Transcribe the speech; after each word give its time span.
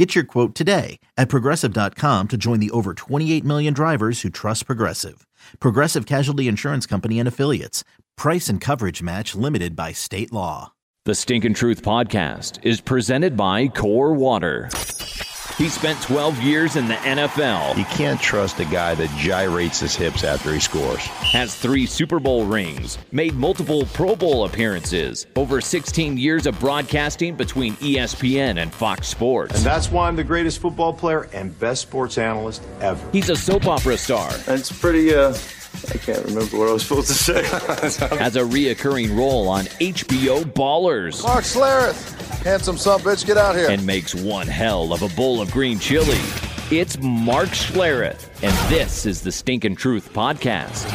Get 0.00 0.14
your 0.14 0.24
quote 0.24 0.54
today 0.54 0.98
at 1.18 1.28
progressive.com 1.28 2.28
to 2.28 2.38
join 2.38 2.58
the 2.58 2.70
over 2.70 2.94
28 2.94 3.44
million 3.44 3.74
drivers 3.74 4.22
who 4.22 4.30
trust 4.30 4.64
Progressive. 4.64 5.26
Progressive 5.60 6.06
Casualty 6.06 6.48
Insurance 6.48 6.86
Company 6.86 7.18
and 7.18 7.28
Affiliates. 7.28 7.84
Price 8.16 8.48
and 8.48 8.62
coverage 8.62 9.02
match 9.02 9.34
limited 9.34 9.76
by 9.76 9.92
state 9.92 10.32
law. 10.32 10.72
The 11.04 11.14
Stinkin' 11.14 11.52
Truth 11.52 11.82
podcast 11.82 12.64
is 12.64 12.80
presented 12.80 13.36
by 13.36 13.68
Core 13.68 14.14
Water. 14.14 14.70
He 15.56 15.68
spent 15.68 16.00
12 16.02 16.42
years 16.42 16.76
in 16.76 16.88
the 16.88 16.94
NFL. 16.94 17.76
You 17.76 17.84
can't 17.84 18.20
trust 18.20 18.60
a 18.60 18.64
guy 18.64 18.94
that 18.94 19.10
gyrates 19.16 19.80
his 19.80 19.94
hips 19.94 20.24
after 20.24 20.52
he 20.52 20.60
scores. 20.60 21.00
Has 21.00 21.54
three 21.54 21.86
Super 21.86 22.18
Bowl 22.18 22.44
rings, 22.44 22.98
made 23.12 23.34
multiple 23.34 23.84
Pro 23.92 24.16
Bowl 24.16 24.44
appearances, 24.44 25.26
over 25.36 25.60
16 25.60 26.16
years 26.16 26.46
of 26.46 26.58
broadcasting 26.58 27.34
between 27.34 27.74
ESPN 27.76 28.60
and 28.60 28.72
Fox 28.72 29.08
Sports. 29.08 29.54
And 29.56 29.64
that's 29.64 29.90
why 29.90 30.08
I'm 30.08 30.16
the 30.16 30.24
greatest 30.24 30.60
football 30.60 30.92
player 30.92 31.28
and 31.32 31.58
best 31.58 31.82
sports 31.82 32.16
analyst 32.18 32.62
ever. 32.80 33.10
He's 33.10 33.28
a 33.28 33.36
soap 33.36 33.66
opera 33.66 33.98
star. 33.98 34.30
It's 34.46 34.72
pretty, 34.72 35.14
uh, 35.14 35.34
I 35.88 35.98
can't 35.98 36.24
remember 36.26 36.58
what 36.58 36.68
I 36.68 36.72
was 36.72 36.82
supposed 36.86 37.08
to 37.08 37.14
say. 37.14 37.42
has 38.16 38.36
a 38.36 38.40
reoccurring 38.40 39.16
role 39.16 39.48
on 39.48 39.64
HBO 39.64 40.42
Ballers. 40.42 41.22
Mark 41.22 41.44
Schlereth, 41.44 42.19
handsome 42.40 42.78
son 42.78 43.00
bitch, 43.00 43.26
get 43.26 43.36
out 43.36 43.54
here. 43.54 43.68
And 43.68 43.84
makes 43.86 44.14
one 44.14 44.46
hell 44.46 44.92
of 44.92 45.02
a 45.02 45.08
bowl 45.14 45.40
of 45.42 45.50
green 45.50 45.78
chili. 45.78 46.18
It's 46.70 46.98
Mark 47.00 47.48
Schlereth, 47.48 48.28
and 48.42 48.72
this 48.72 49.04
is 49.04 49.20
the 49.20 49.32
Stinkin' 49.32 49.76
Truth 49.76 50.12
Podcast. 50.12 50.88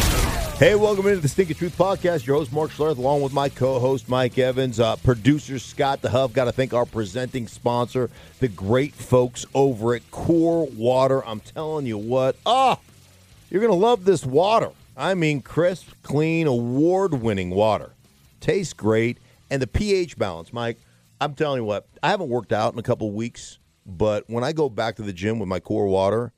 Hey, 0.55 0.73
welcome 0.73 1.05
into 1.05 1.19
the 1.19 1.27
Stinkin' 1.27 1.57
Truth 1.57 1.77
Podcast. 1.77 2.25
Your 2.25 2.37
host, 2.37 2.51
Mark 2.53 2.71
Schlereth, 2.71 2.97
along 2.97 3.21
with 3.21 3.33
my 3.33 3.49
co-host, 3.49 4.07
Mike 4.07 4.37
Evans. 4.37 4.79
Uh, 4.79 4.95
producer, 4.97 5.59
Scott 5.59 6.01
the 6.01 6.09
Huff. 6.09 6.33
Got 6.33 6.45
to 6.45 6.51
thank 6.51 6.73
our 6.73 6.85
presenting 6.85 7.47
sponsor, 7.47 8.09
the 8.39 8.47
great 8.47 8.93
folks 8.95 9.45
over 9.53 9.95
at 9.95 10.09
Core 10.11 10.65
Water. 10.67 11.25
I'm 11.27 11.41
telling 11.41 11.85
you 11.85 11.97
what, 11.97 12.37
ah, 12.45 12.79
you're 13.51 13.61
going 13.61 13.73
to 13.73 13.77
love 13.77 14.05
this 14.05 14.25
water. 14.25 14.71
I 14.97 15.13
mean, 15.13 15.41
crisp, 15.41 15.89
clean, 16.03 16.47
award 16.47 17.15
winning 17.15 17.49
water. 17.49 17.91
Tastes 18.39 18.73
great. 18.73 19.17
And 19.51 19.61
the 19.61 19.67
pH 19.67 20.17
balance, 20.17 20.51
Mike, 20.53 20.79
I'm 21.21 21.33
telling 21.33 21.57
you 21.61 21.65
what, 21.65 21.87
I 22.03 22.09
haven't 22.09 22.29
worked 22.29 22.51
out 22.53 22.73
in 22.73 22.79
a 22.79 22.83
couple 22.83 23.11
weeks, 23.11 23.59
but 23.85 24.23
when 24.27 24.43
I 24.43 24.51
go 24.51 24.69
back 24.69 24.95
to 24.97 25.01
the 25.01 25.13
gym 25.13 25.39
with 25.39 25.47
my 25.47 25.59
core 25.59 25.87
water 25.87 26.33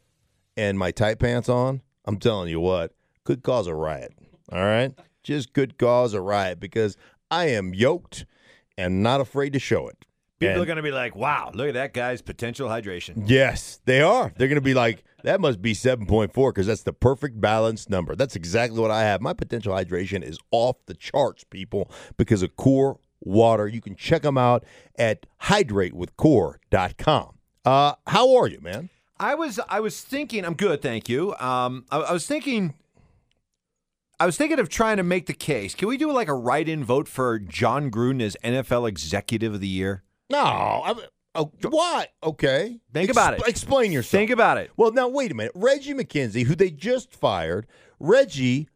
and 0.55 0.77
my 0.77 0.91
tight 0.91 1.19
pants 1.19 1.49
on, 1.49 1.81
I'm 2.05 2.17
telling 2.17 2.49
you 2.49 2.59
what, 2.59 2.93
could 3.23 3.43
cause 3.43 3.67
a 3.67 3.75
riot. 3.75 4.13
All 4.51 4.63
right? 4.63 4.93
Just 5.23 5.53
could 5.53 5.77
cause 5.77 6.13
a 6.13 6.21
riot 6.21 6.59
because 6.59 6.95
I 7.29 7.45
am 7.49 7.73
yoked 7.73 8.25
and 8.77 9.01
not 9.03 9.19
afraid 9.19 9.53
to 9.53 9.59
show 9.59 9.87
it. 9.87 9.97
People 10.39 10.53
And- 10.53 10.61
are 10.61 10.65
going 10.65 10.77
to 10.77 10.83
be 10.83 10.91
like, 10.91 11.15
wow, 11.15 11.51
look 11.53 11.67
at 11.67 11.73
that 11.73 11.93
guy's 11.93 12.21
potential 12.21 12.69
hydration. 12.69 13.23
Yes, 13.25 13.79
they 13.85 14.01
are. 14.01 14.31
They're 14.37 14.47
going 14.47 14.55
to 14.55 14.61
be 14.61 14.75
like, 14.75 15.03
that 15.23 15.41
must 15.41 15.61
be 15.63 15.73
7.4 15.73 16.49
because 16.53 16.67
that's 16.67 16.83
the 16.83 16.93
perfect 16.93 17.41
balanced 17.41 17.89
number. 17.89 18.15
That's 18.15 18.35
exactly 18.35 18.79
what 18.79 18.91
I 18.91 19.01
have. 19.01 19.19
My 19.19 19.33
potential 19.33 19.73
hydration 19.73 20.21
is 20.21 20.37
off 20.51 20.77
the 20.85 20.93
charts, 20.93 21.43
people, 21.43 21.91
because 22.17 22.43
of 22.43 22.55
Core 22.55 22.99
Water. 23.21 23.67
You 23.67 23.81
can 23.81 23.95
check 23.95 24.21
them 24.21 24.37
out 24.37 24.63
at 24.97 25.25
hydratewithcore.com. 25.43 27.33
Uh, 27.65 27.93
how 28.07 28.35
are 28.35 28.47
you, 28.47 28.61
man? 28.61 28.89
I 29.19 29.35
was 29.35 29.59
I 29.67 29.79
was 29.79 30.01
thinking, 30.01 30.45
I'm 30.45 30.53
good, 30.53 30.81
thank 30.81 31.09
you. 31.09 31.35
Um, 31.37 31.85
I, 31.91 31.97
I 31.97 32.13
was 32.13 32.27
thinking, 32.27 32.75
I 34.19 34.25
was 34.25 34.37
thinking 34.37 34.59
of 34.59 34.69
trying 34.69 34.97
to 34.97 35.03
make 35.03 35.25
the 35.25 35.33
case. 35.33 35.75
Can 35.75 35.87
we 35.87 35.97
do 35.97 36.11
like 36.11 36.27
a 36.27 36.33
write-in 36.33 36.83
vote 36.83 37.07
for 37.07 37.39
Jon 37.39 37.91
Gruden 37.91 38.21
as 38.21 38.37
NFL 38.43 38.87
Executive 38.87 39.55
of 39.55 39.59
the 39.59 39.67
Year? 39.67 40.03
No. 40.29 40.39
I, 40.39 40.93
oh, 41.35 41.51
what? 41.63 42.13
Okay. 42.23 42.79
Think 42.93 43.09
about 43.09 43.33
it. 43.33 43.41
Explain 43.47 43.91
yourself. 43.91 44.19
Think 44.19 44.31
about 44.31 44.57
it. 44.57 44.71
Well, 44.77 44.91
now 44.91 45.07
wait 45.07 45.31
a 45.31 45.35
minute. 45.35 45.51
Reggie 45.55 45.93
McKenzie, 45.93 46.45
who 46.45 46.55
they 46.55 46.71
just 46.71 47.11
fired, 47.11 47.67
Reggie, 47.99 48.69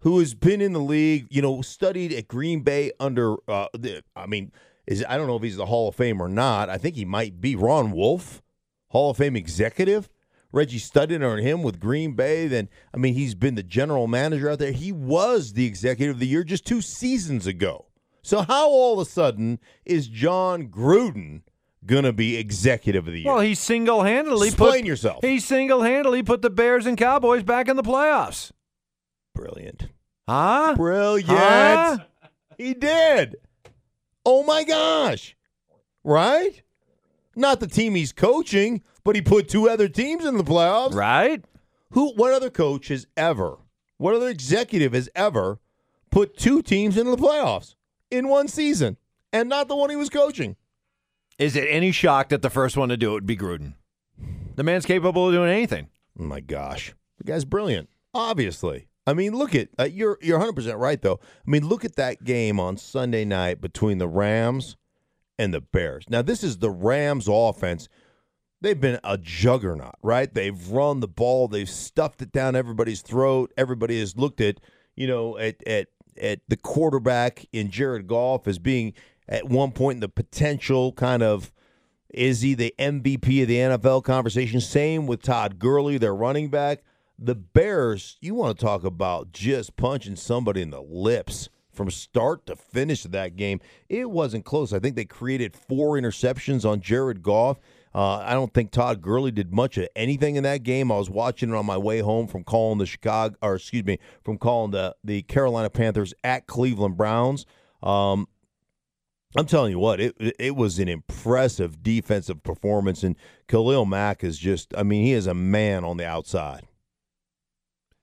who 0.00 0.18
has 0.18 0.34
been 0.34 0.60
in 0.60 0.72
the 0.72 0.80
league, 0.80 1.26
you 1.30 1.42
know, 1.42 1.62
studied 1.62 2.12
at 2.12 2.28
Green 2.28 2.60
Bay 2.60 2.92
under. 3.00 3.36
Uh, 3.48 3.68
the, 3.72 4.02
I 4.16 4.26
mean, 4.26 4.52
is 4.86 5.04
I 5.08 5.16
don't 5.16 5.26
know 5.26 5.36
if 5.36 5.42
he's 5.42 5.56
the 5.56 5.66
Hall 5.66 5.88
of 5.88 5.94
Fame 5.94 6.20
or 6.20 6.28
not. 6.28 6.68
I 6.68 6.78
think 6.78 6.96
he 6.96 7.04
might 7.04 7.40
be. 7.40 7.54
Ron 7.56 7.92
Wolf, 7.92 8.42
Hall 8.88 9.10
of 9.10 9.16
Fame 9.16 9.36
executive. 9.36 10.08
Reggie 10.52 10.78
studied 10.78 11.22
under 11.22 11.36
him 11.36 11.62
with 11.62 11.78
Green 11.78 12.14
Bay. 12.14 12.48
Then, 12.48 12.68
I 12.92 12.96
mean, 12.96 13.14
he's 13.14 13.36
been 13.36 13.54
the 13.54 13.62
general 13.62 14.08
manager 14.08 14.50
out 14.50 14.58
there. 14.58 14.72
He 14.72 14.90
was 14.90 15.52
the 15.52 15.64
executive 15.64 16.16
of 16.16 16.20
the 16.20 16.26
year 16.26 16.42
just 16.42 16.66
two 16.66 16.80
seasons 16.80 17.46
ago. 17.46 17.86
So 18.22 18.42
how 18.42 18.68
all 18.68 18.94
of 18.94 19.06
a 19.06 19.10
sudden 19.10 19.60
is 19.84 20.08
Jon 20.08 20.68
Gruden 20.68 21.42
gonna 21.86 22.12
be 22.12 22.36
executive 22.36 23.06
of 23.06 23.12
the 23.12 23.20
year? 23.20 23.32
Well, 23.32 23.40
he 23.40 23.54
single-handedly 23.54 24.48
Explain 24.48 24.82
put, 24.82 24.86
yourself. 24.86 25.24
He 25.24 25.40
single-handedly 25.40 26.24
put 26.24 26.42
the 26.42 26.50
Bears 26.50 26.84
and 26.84 26.98
Cowboys 26.98 27.42
back 27.42 27.68
in 27.68 27.76
the 27.76 27.82
playoffs. 27.82 28.50
Brilliant. 29.34 29.88
Huh? 30.28 30.74
Brilliant. 30.76 31.28
Huh? 31.28 31.98
He 32.58 32.74
did. 32.74 33.36
Oh 34.24 34.42
my 34.42 34.64
gosh. 34.64 35.36
Right? 36.04 36.62
Not 37.36 37.60
the 37.60 37.66
team 37.66 37.94
he's 37.94 38.12
coaching, 38.12 38.82
but 39.04 39.14
he 39.14 39.22
put 39.22 39.48
two 39.48 39.68
other 39.68 39.88
teams 39.88 40.24
in 40.24 40.36
the 40.36 40.44
playoffs. 40.44 40.94
Right? 40.94 41.44
Who 41.90 42.12
what 42.14 42.32
other 42.32 42.50
coach 42.50 42.88
has 42.88 43.06
ever, 43.16 43.58
what 43.96 44.14
other 44.14 44.28
executive 44.28 44.92
has 44.92 45.08
ever 45.14 45.58
put 46.10 46.36
two 46.36 46.62
teams 46.62 46.96
into 46.96 47.10
the 47.10 47.16
playoffs 47.16 47.74
in 48.10 48.28
one 48.28 48.48
season 48.48 48.96
and 49.32 49.48
not 49.48 49.68
the 49.68 49.76
one 49.76 49.90
he 49.90 49.96
was 49.96 50.10
coaching? 50.10 50.56
Is 51.38 51.56
it 51.56 51.66
any 51.70 51.90
shock 51.92 52.28
that 52.28 52.42
the 52.42 52.50
first 52.50 52.76
one 52.76 52.90
to 52.90 52.96
do 52.96 53.10
it 53.10 53.14
would 53.14 53.26
be 53.26 53.36
Gruden? 53.36 53.74
The 54.56 54.62
man's 54.62 54.84
capable 54.84 55.28
of 55.28 55.32
doing 55.32 55.50
anything. 55.50 55.88
Oh 56.18 56.24
my 56.24 56.40
gosh. 56.40 56.94
The 57.18 57.24
guy's 57.24 57.46
brilliant. 57.46 57.88
Obviously. 58.12 58.88
I 59.10 59.14
mean, 59.14 59.36
look 59.36 59.54
at 59.54 59.68
uh, 59.78 59.84
you're 59.84 60.18
you're 60.22 60.38
100% 60.38 60.78
right 60.78 61.00
though. 61.00 61.20
I 61.22 61.50
mean, 61.50 61.68
look 61.68 61.84
at 61.84 61.96
that 61.96 62.24
game 62.24 62.60
on 62.60 62.76
Sunday 62.76 63.24
night 63.24 63.60
between 63.60 63.98
the 63.98 64.08
Rams 64.08 64.76
and 65.38 65.52
the 65.52 65.60
Bears. 65.60 66.04
Now, 66.08 66.22
this 66.22 66.44
is 66.44 66.58
the 66.58 66.70
Rams 66.70 67.26
offense. 67.28 67.88
They've 68.60 68.80
been 68.80 69.00
a 69.02 69.18
juggernaut, 69.18 69.96
right? 70.02 70.32
They've 70.32 70.68
run 70.68 71.00
the 71.00 71.08
ball, 71.08 71.48
they've 71.48 71.68
stuffed 71.68 72.22
it 72.22 72.30
down 72.30 72.54
everybody's 72.54 73.02
throat. 73.02 73.52
Everybody 73.56 73.98
has 73.98 74.16
looked 74.16 74.40
at, 74.40 74.60
you 74.94 75.06
know, 75.06 75.36
at 75.38 75.66
at 75.66 75.88
at 76.20 76.40
the 76.48 76.56
quarterback 76.56 77.46
in 77.52 77.70
Jared 77.70 78.06
Goff 78.06 78.46
as 78.46 78.58
being 78.58 78.92
at 79.28 79.48
one 79.48 79.72
point 79.72 80.00
the 80.00 80.08
potential 80.08 80.92
kind 80.92 81.22
of 81.22 81.52
is 82.10 82.42
he 82.42 82.54
the 82.54 82.74
MVP 82.78 83.42
of 83.42 83.48
the 83.48 83.56
NFL 83.56 84.04
conversation? 84.04 84.60
Same 84.60 85.06
with 85.06 85.22
Todd 85.22 85.58
Gurley, 85.58 85.98
their 85.98 86.14
running 86.14 86.48
back. 86.48 86.82
The 87.22 87.34
Bears, 87.34 88.16
you 88.22 88.34
want 88.34 88.58
to 88.58 88.64
talk 88.64 88.82
about 88.82 89.30
just 89.30 89.76
punching 89.76 90.16
somebody 90.16 90.62
in 90.62 90.70
the 90.70 90.80
lips 90.80 91.50
from 91.70 91.90
start 91.90 92.46
to 92.46 92.56
finish 92.56 93.04
of 93.04 93.12
that 93.12 93.36
game. 93.36 93.60
It 93.90 94.10
wasn't 94.10 94.46
close. 94.46 94.72
I 94.72 94.78
think 94.78 94.96
they 94.96 95.04
created 95.04 95.54
four 95.54 95.98
interceptions 95.98 96.64
on 96.64 96.80
Jared 96.80 97.22
Goff. 97.22 97.60
Uh, 97.94 98.20
I 98.24 98.32
don't 98.32 98.54
think 98.54 98.70
Todd 98.70 99.02
Gurley 99.02 99.32
did 99.32 99.52
much 99.52 99.76
of 99.76 99.86
anything 99.94 100.36
in 100.36 100.44
that 100.44 100.62
game. 100.62 100.90
I 100.90 100.96
was 100.96 101.10
watching 101.10 101.50
it 101.50 101.54
on 101.54 101.66
my 101.66 101.76
way 101.76 101.98
home 101.98 102.26
from 102.26 102.42
calling 102.42 102.78
the 102.78 102.86
Chicago, 102.86 103.36
or 103.42 103.56
excuse 103.56 103.84
me, 103.84 103.98
from 104.24 104.38
calling 104.38 104.70
the 104.70 104.96
the 105.04 105.20
Carolina 105.22 105.68
Panthers 105.68 106.14
at 106.24 106.46
Cleveland 106.46 106.96
Browns. 106.96 107.44
Um, 107.82 108.28
I'm 109.36 109.46
telling 109.46 109.72
you 109.72 109.78
what, 109.78 110.00
it 110.00 110.16
it 110.38 110.56
was 110.56 110.78
an 110.78 110.88
impressive 110.88 111.82
defensive 111.82 112.42
performance, 112.42 113.02
and 113.02 113.16
Khalil 113.46 113.84
Mack 113.84 114.24
is 114.24 114.38
just, 114.38 114.72
I 114.74 114.84
mean, 114.84 115.04
he 115.04 115.12
is 115.12 115.26
a 115.26 115.34
man 115.34 115.84
on 115.84 115.98
the 115.98 116.06
outside. 116.06 116.66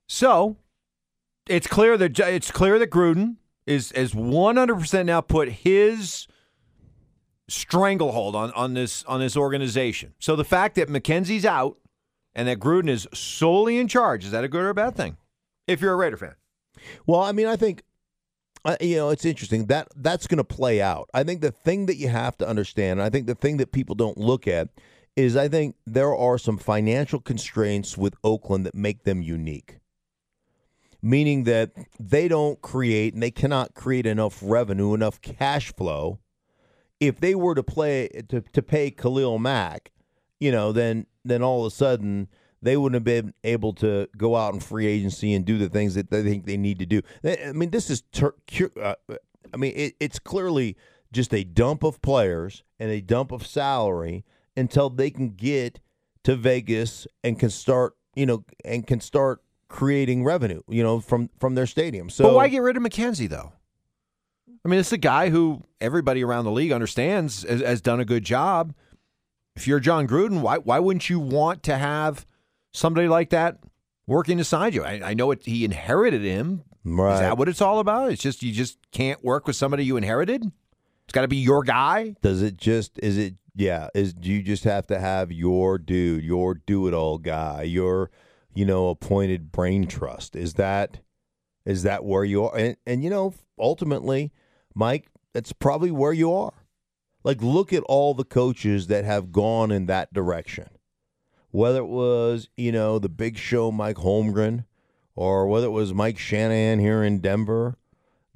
So 0.07 0.57
it's 1.47 1.67
clear 1.67 1.97
that 1.97 2.19
it's 2.19 2.51
clear 2.51 2.79
that 2.79 2.89
Gruden 2.89 3.35
is 3.65 3.91
is 3.91 4.15
one 4.15 4.57
hundred 4.57 4.79
percent 4.79 5.05
now 5.05 5.21
put 5.21 5.49
his 5.49 6.27
stranglehold 7.49 8.35
on 8.35 8.51
on 8.53 8.73
this 8.73 9.03
on 9.05 9.19
this 9.19 9.37
organization. 9.37 10.13
So 10.19 10.35
the 10.35 10.43
fact 10.45 10.75
that 10.75 10.89
McKenzie's 10.89 11.45
out 11.45 11.77
and 12.33 12.47
that 12.47 12.59
Gruden 12.59 12.89
is 12.89 13.07
solely 13.13 13.77
in 13.79 13.87
charge 13.87 14.25
is 14.25 14.31
that 14.31 14.43
a 14.43 14.47
good 14.47 14.61
or 14.61 14.69
a 14.69 14.73
bad 14.73 14.95
thing? 14.95 15.17
If 15.67 15.81
you're 15.81 15.93
a 15.93 15.97
Raider 15.97 16.17
fan, 16.17 16.35
Well, 17.05 17.21
I 17.21 17.31
mean, 17.31 17.47
I 17.47 17.55
think 17.55 17.83
uh, 18.65 18.77
you 18.81 18.95
know 18.97 19.09
it's 19.09 19.25
interesting 19.25 19.65
that 19.67 19.87
that's 19.95 20.27
going 20.27 20.37
to 20.37 20.43
play 20.43 20.81
out. 20.81 21.09
I 21.13 21.23
think 21.23 21.41
the 21.41 21.51
thing 21.51 21.85
that 21.87 21.97
you 21.97 22.09
have 22.09 22.37
to 22.37 22.47
understand, 22.47 22.99
and 22.99 23.05
I 23.05 23.09
think 23.09 23.27
the 23.27 23.35
thing 23.35 23.57
that 23.57 23.71
people 23.71 23.95
don't 23.95 24.17
look 24.17 24.47
at, 24.47 24.69
is 25.15 25.35
I 25.35 25.47
think 25.47 25.75
there 25.85 26.15
are 26.15 26.37
some 26.37 26.57
financial 26.57 27.19
constraints 27.19 27.97
with 27.97 28.15
Oakland 28.23 28.65
that 28.65 28.75
make 28.75 29.03
them 29.03 29.21
unique. 29.21 29.79
Meaning 31.01 31.43
that 31.43 31.71
they 31.99 32.27
don't 32.27 32.61
create 32.61 33.13
and 33.13 33.21
they 33.21 33.31
cannot 33.31 33.73
create 33.73 34.05
enough 34.05 34.39
revenue, 34.41 34.93
enough 34.93 35.21
cash 35.21 35.73
flow. 35.75 36.19
If 36.99 37.19
they 37.19 37.35
were 37.35 37.55
to 37.55 37.63
play 37.63 38.07
to, 38.29 38.41
to 38.41 38.61
pay 38.61 38.91
Khalil 38.91 39.37
Mack, 39.37 39.91
you 40.39 40.51
know, 40.51 40.71
then 40.71 41.05
then 41.23 41.43
all 41.43 41.65
of 41.65 41.71
a 41.71 41.75
sudden 41.75 42.27
they 42.61 42.75
wouldn't 42.75 42.95
have 42.95 43.03
been 43.03 43.33
able 43.43 43.73
to 43.73 44.07
go 44.17 44.35
out 44.35 44.53
in 44.53 44.59
free 44.59 44.87
agency 44.87 45.33
and 45.33 45.45
do 45.45 45.57
the 45.57 45.69
things 45.69 45.95
that 45.95 46.09
they 46.09 46.23
think 46.23 46.45
they 46.45 46.57
need 46.57 46.79
to 46.79 46.85
do. 46.85 47.01
I 47.23 47.51
mean, 47.53 47.69
this 47.69 47.89
is, 47.89 48.01
ter- 48.11 48.33
uh, 48.81 48.95
I 49.53 49.57
mean, 49.57 49.73
it, 49.75 49.95
it's 49.99 50.19
clearly 50.19 50.75
just 51.11 51.33
a 51.33 51.43
dump 51.43 51.83
of 51.83 52.01
players 52.01 52.63
and 52.79 52.89
a 52.89 52.99
dump 52.99 53.31
of 53.31 53.45
salary 53.45 54.25
until 54.55 54.89
they 54.89 55.11
can 55.11 55.29
get 55.29 55.79
to 56.23 56.35
Vegas 56.35 57.05
and 57.23 57.39
can 57.39 57.51
start, 57.51 57.95
you 58.15 58.25
know, 58.25 58.43
and 58.65 58.87
can 58.87 58.99
start 58.99 59.41
creating 59.67 60.23
revenue, 60.23 60.61
you 60.67 60.83
know, 60.83 60.99
from 60.99 61.29
from 61.39 61.55
their 61.55 61.65
stadium. 61.65 62.09
So, 62.09 62.25
but 62.25 62.33
why 62.33 62.47
get 62.47 62.61
rid 62.61 62.77
of 62.77 62.83
McKenzie 62.83 63.29
though? 63.29 63.53
I 64.65 64.69
mean, 64.69 64.79
it's 64.79 64.91
a 64.91 64.97
guy 64.97 65.29
who 65.29 65.63
everybody 65.79 66.23
around 66.23 66.45
the 66.45 66.51
league 66.51 66.71
understands 66.71 67.43
has, 67.43 67.61
has 67.61 67.81
done 67.81 67.99
a 67.99 68.05
good 68.05 68.23
job. 68.23 68.73
If 69.55 69.67
you're 69.67 69.79
Jon 69.79 70.07
Gruden, 70.07 70.41
why 70.41 70.57
why 70.57 70.79
wouldn't 70.79 71.09
you 71.09 71.19
want 71.19 71.63
to 71.63 71.77
have 71.77 72.25
somebody 72.73 73.07
like 73.07 73.29
that 73.29 73.59
working 74.05 74.37
beside 74.37 74.73
you? 74.73 74.83
I, 74.83 75.01
I 75.03 75.13
know 75.13 75.31
it, 75.31 75.45
he 75.45 75.65
inherited 75.65 76.21
him. 76.21 76.63
Right. 76.83 77.15
Is 77.15 77.19
that 77.21 77.37
what 77.37 77.49
it's 77.49 77.61
all 77.61 77.79
about? 77.79 78.11
It's 78.11 78.21
just 78.21 78.43
you 78.43 78.51
just 78.51 78.77
can't 78.91 79.23
work 79.23 79.47
with 79.47 79.55
somebody 79.55 79.83
you 79.83 79.97
inherited. 79.97 80.43
It's 81.05 81.13
got 81.13 81.21
to 81.21 81.27
be 81.27 81.37
your 81.37 81.63
guy. 81.63 82.15
Does 82.21 82.41
it 82.41 82.57
just 82.57 82.99
is 82.99 83.17
it 83.17 83.35
yeah, 83.55 83.87
is 83.95 84.13
do 84.13 84.29
you 84.29 84.43
just 84.43 84.65
have 84.65 84.85
to 84.87 84.99
have 84.99 85.31
your 85.31 85.77
dude, 85.79 86.23
your 86.23 86.53
do 86.53 86.87
it 86.87 86.93
all 86.93 87.17
guy, 87.17 87.63
your 87.63 88.11
you 88.57 88.65
know, 88.65 88.89
appointed 88.89 89.51
brain 89.51 89.87
trust? 89.87 90.35
Is 90.35 90.55
that 90.55 90.99
is 91.65 91.83
that 91.83 92.03
where 92.03 92.23
you 92.23 92.45
are? 92.45 92.57
And 92.57 92.77
and 92.85 93.03
you 93.03 93.09
know, 93.09 93.33
ultimately, 93.59 94.31
Mike, 94.73 95.07
that's 95.33 95.53
probably 95.53 95.91
where 95.91 96.13
you 96.13 96.33
are. 96.33 96.65
Like 97.23 97.41
look 97.41 97.73
at 97.73 97.83
all 97.83 98.13
the 98.13 98.23
coaches 98.23 98.87
that 98.87 99.05
have 99.05 99.31
gone 99.31 99.71
in 99.71 99.85
that 99.87 100.13
direction. 100.13 100.69
Whether 101.51 101.79
it 101.79 101.87
was, 101.87 102.49
you 102.57 102.71
know, 102.71 102.99
the 102.99 103.09
big 103.09 103.37
show 103.37 103.71
Mike 103.71 103.97
Holmgren 103.97 104.65
or 105.15 105.47
whether 105.47 105.67
it 105.67 105.71
was 105.71 105.93
Mike 105.93 106.17
Shanahan 106.17 106.79
here 106.79 107.03
in 107.03 107.19
Denver, 107.19 107.77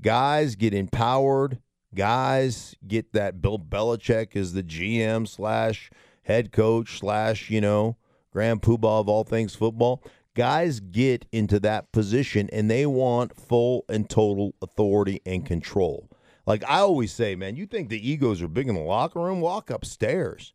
guys 0.01 0.55
get 0.55 0.73
empowered 0.73 1.59
guys 1.93 2.75
get 2.87 3.13
that 3.13 3.41
Bill 3.41 3.59
Belichick 3.59 4.35
is 4.35 4.53
the 4.53 4.63
GM 4.63 5.27
slash 5.27 5.89
head 6.23 6.51
coach 6.51 6.99
slash, 6.99 7.49
you 7.49 7.61
know, 7.61 7.97
grand 8.31 8.61
poobah 8.61 9.01
of 9.01 9.09
all 9.09 9.23
things 9.23 9.55
football. 9.55 10.03
Guys 10.33 10.79
get 10.79 11.25
into 11.31 11.59
that 11.59 11.91
position 11.91 12.49
and 12.53 12.71
they 12.71 12.85
want 12.85 13.35
full 13.35 13.85
and 13.89 14.09
total 14.09 14.55
authority 14.61 15.21
and 15.25 15.45
control. 15.45 16.09
Like 16.45 16.63
I 16.67 16.79
always 16.79 17.11
say, 17.11 17.35
man, 17.35 17.55
you 17.55 17.65
think 17.65 17.89
the 17.89 18.09
egos 18.09 18.41
are 18.41 18.47
big 18.47 18.69
in 18.69 18.75
the 18.75 18.81
locker 18.81 19.19
room? 19.19 19.41
Walk 19.41 19.69
upstairs. 19.69 20.53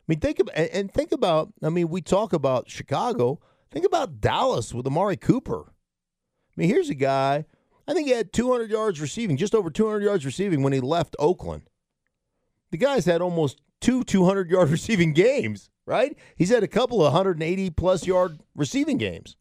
I 0.00 0.04
mean, 0.12 0.20
think 0.20 0.38
about 0.38 0.56
and 0.56 0.92
think 0.92 1.12
about. 1.12 1.52
I 1.62 1.70
mean, 1.70 1.88
we 1.88 2.00
talk 2.00 2.32
about 2.32 2.70
Chicago. 2.70 3.40
Think 3.70 3.84
about 3.84 4.20
Dallas 4.20 4.72
with 4.72 4.86
Amari 4.86 5.16
Cooper. 5.16 5.64
I 5.66 6.52
mean, 6.54 6.68
here's 6.68 6.90
a 6.90 6.94
guy 6.94 7.44
I 7.88 7.94
think 7.94 8.08
he 8.08 8.14
had 8.14 8.32
200 8.32 8.70
yards 8.70 9.00
receiving, 9.00 9.36
just 9.36 9.54
over 9.54 9.70
200 9.70 10.02
yards 10.02 10.24
receiving 10.24 10.62
when 10.62 10.72
he 10.72 10.80
left 10.80 11.16
Oakland. 11.18 11.62
The 12.70 12.78
guy's 12.78 13.04
had 13.04 13.20
almost 13.20 13.60
two 13.80 14.04
200 14.04 14.50
yard 14.50 14.70
receiving 14.70 15.12
games, 15.12 15.70
right? 15.86 16.16
He's 16.36 16.50
had 16.50 16.62
a 16.62 16.68
couple 16.68 16.98
of 17.04 17.12
180 17.12 17.70
plus 17.70 18.06
yard 18.06 18.40
receiving 18.54 18.98
games. 18.98 19.36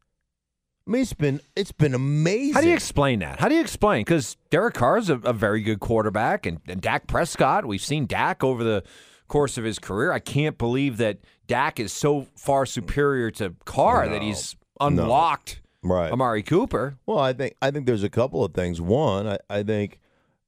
I 0.88 0.92
mean, 0.92 1.02
it's 1.02 1.14
been 1.14 1.40
it's 1.56 1.72
been 1.72 1.94
amazing. 1.96 2.54
How 2.54 2.62
do 2.62 2.68
you 2.68 2.74
explain 2.76 3.20
that? 3.20 3.40
How 3.40 3.50
do 3.50 3.56
you 3.56 3.62
explain? 3.62 4.02
Because 4.02 4.38
Derek 4.52 4.76
Carr's 4.76 5.10
a, 5.10 5.16
a 5.16 5.34
very 5.34 5.62
good 5.62 5.80
quarterback, 5.80 6.46
and, 6.46 6.60
and 6.68 6.80
Dak 6.80 7.08
Prescott. 7.08 7.66
We've 7.66 7.82
seen 7.82 8.06
Dak 8.06 8.44
over 8.44 8.64
the 8.64 8.84
course 9.28 9.58
of 9.58 9.64
his 9.64 9.80
career. 9.80 10.12
I 10.12 10.20
can't 10.20 10.60
believe 10.60 10.98
that 10.98 11.18
Dak 11.48 11.80
is 11.80 11.92
so 11.92 12.28
far 12.36 12.68
superior 12.68 13.32
to 13.32 13.56
Carr 13.66 14.06
No. 14.06 14.12
that 14.12 14.22
he's 14.22 14.56
unlocked 14.80 15.62
Right. 15.82 16.12
Amari 16.12 16.42
Cooper. 16.44 16.98
Well, 17.08 17.20
I 17.20 17.34
think 17.34 17.56
I 17.62 17.72
think 17.72 17.86
there's 17.88 18.04
a 18.04 18.10
couple 18.10 18.44
of 18.44 18.54
things. 18.54 18.80
One, 18.82 19.28
I, 19.28 19.38
I 19.50 19.64
think 19.64 20.00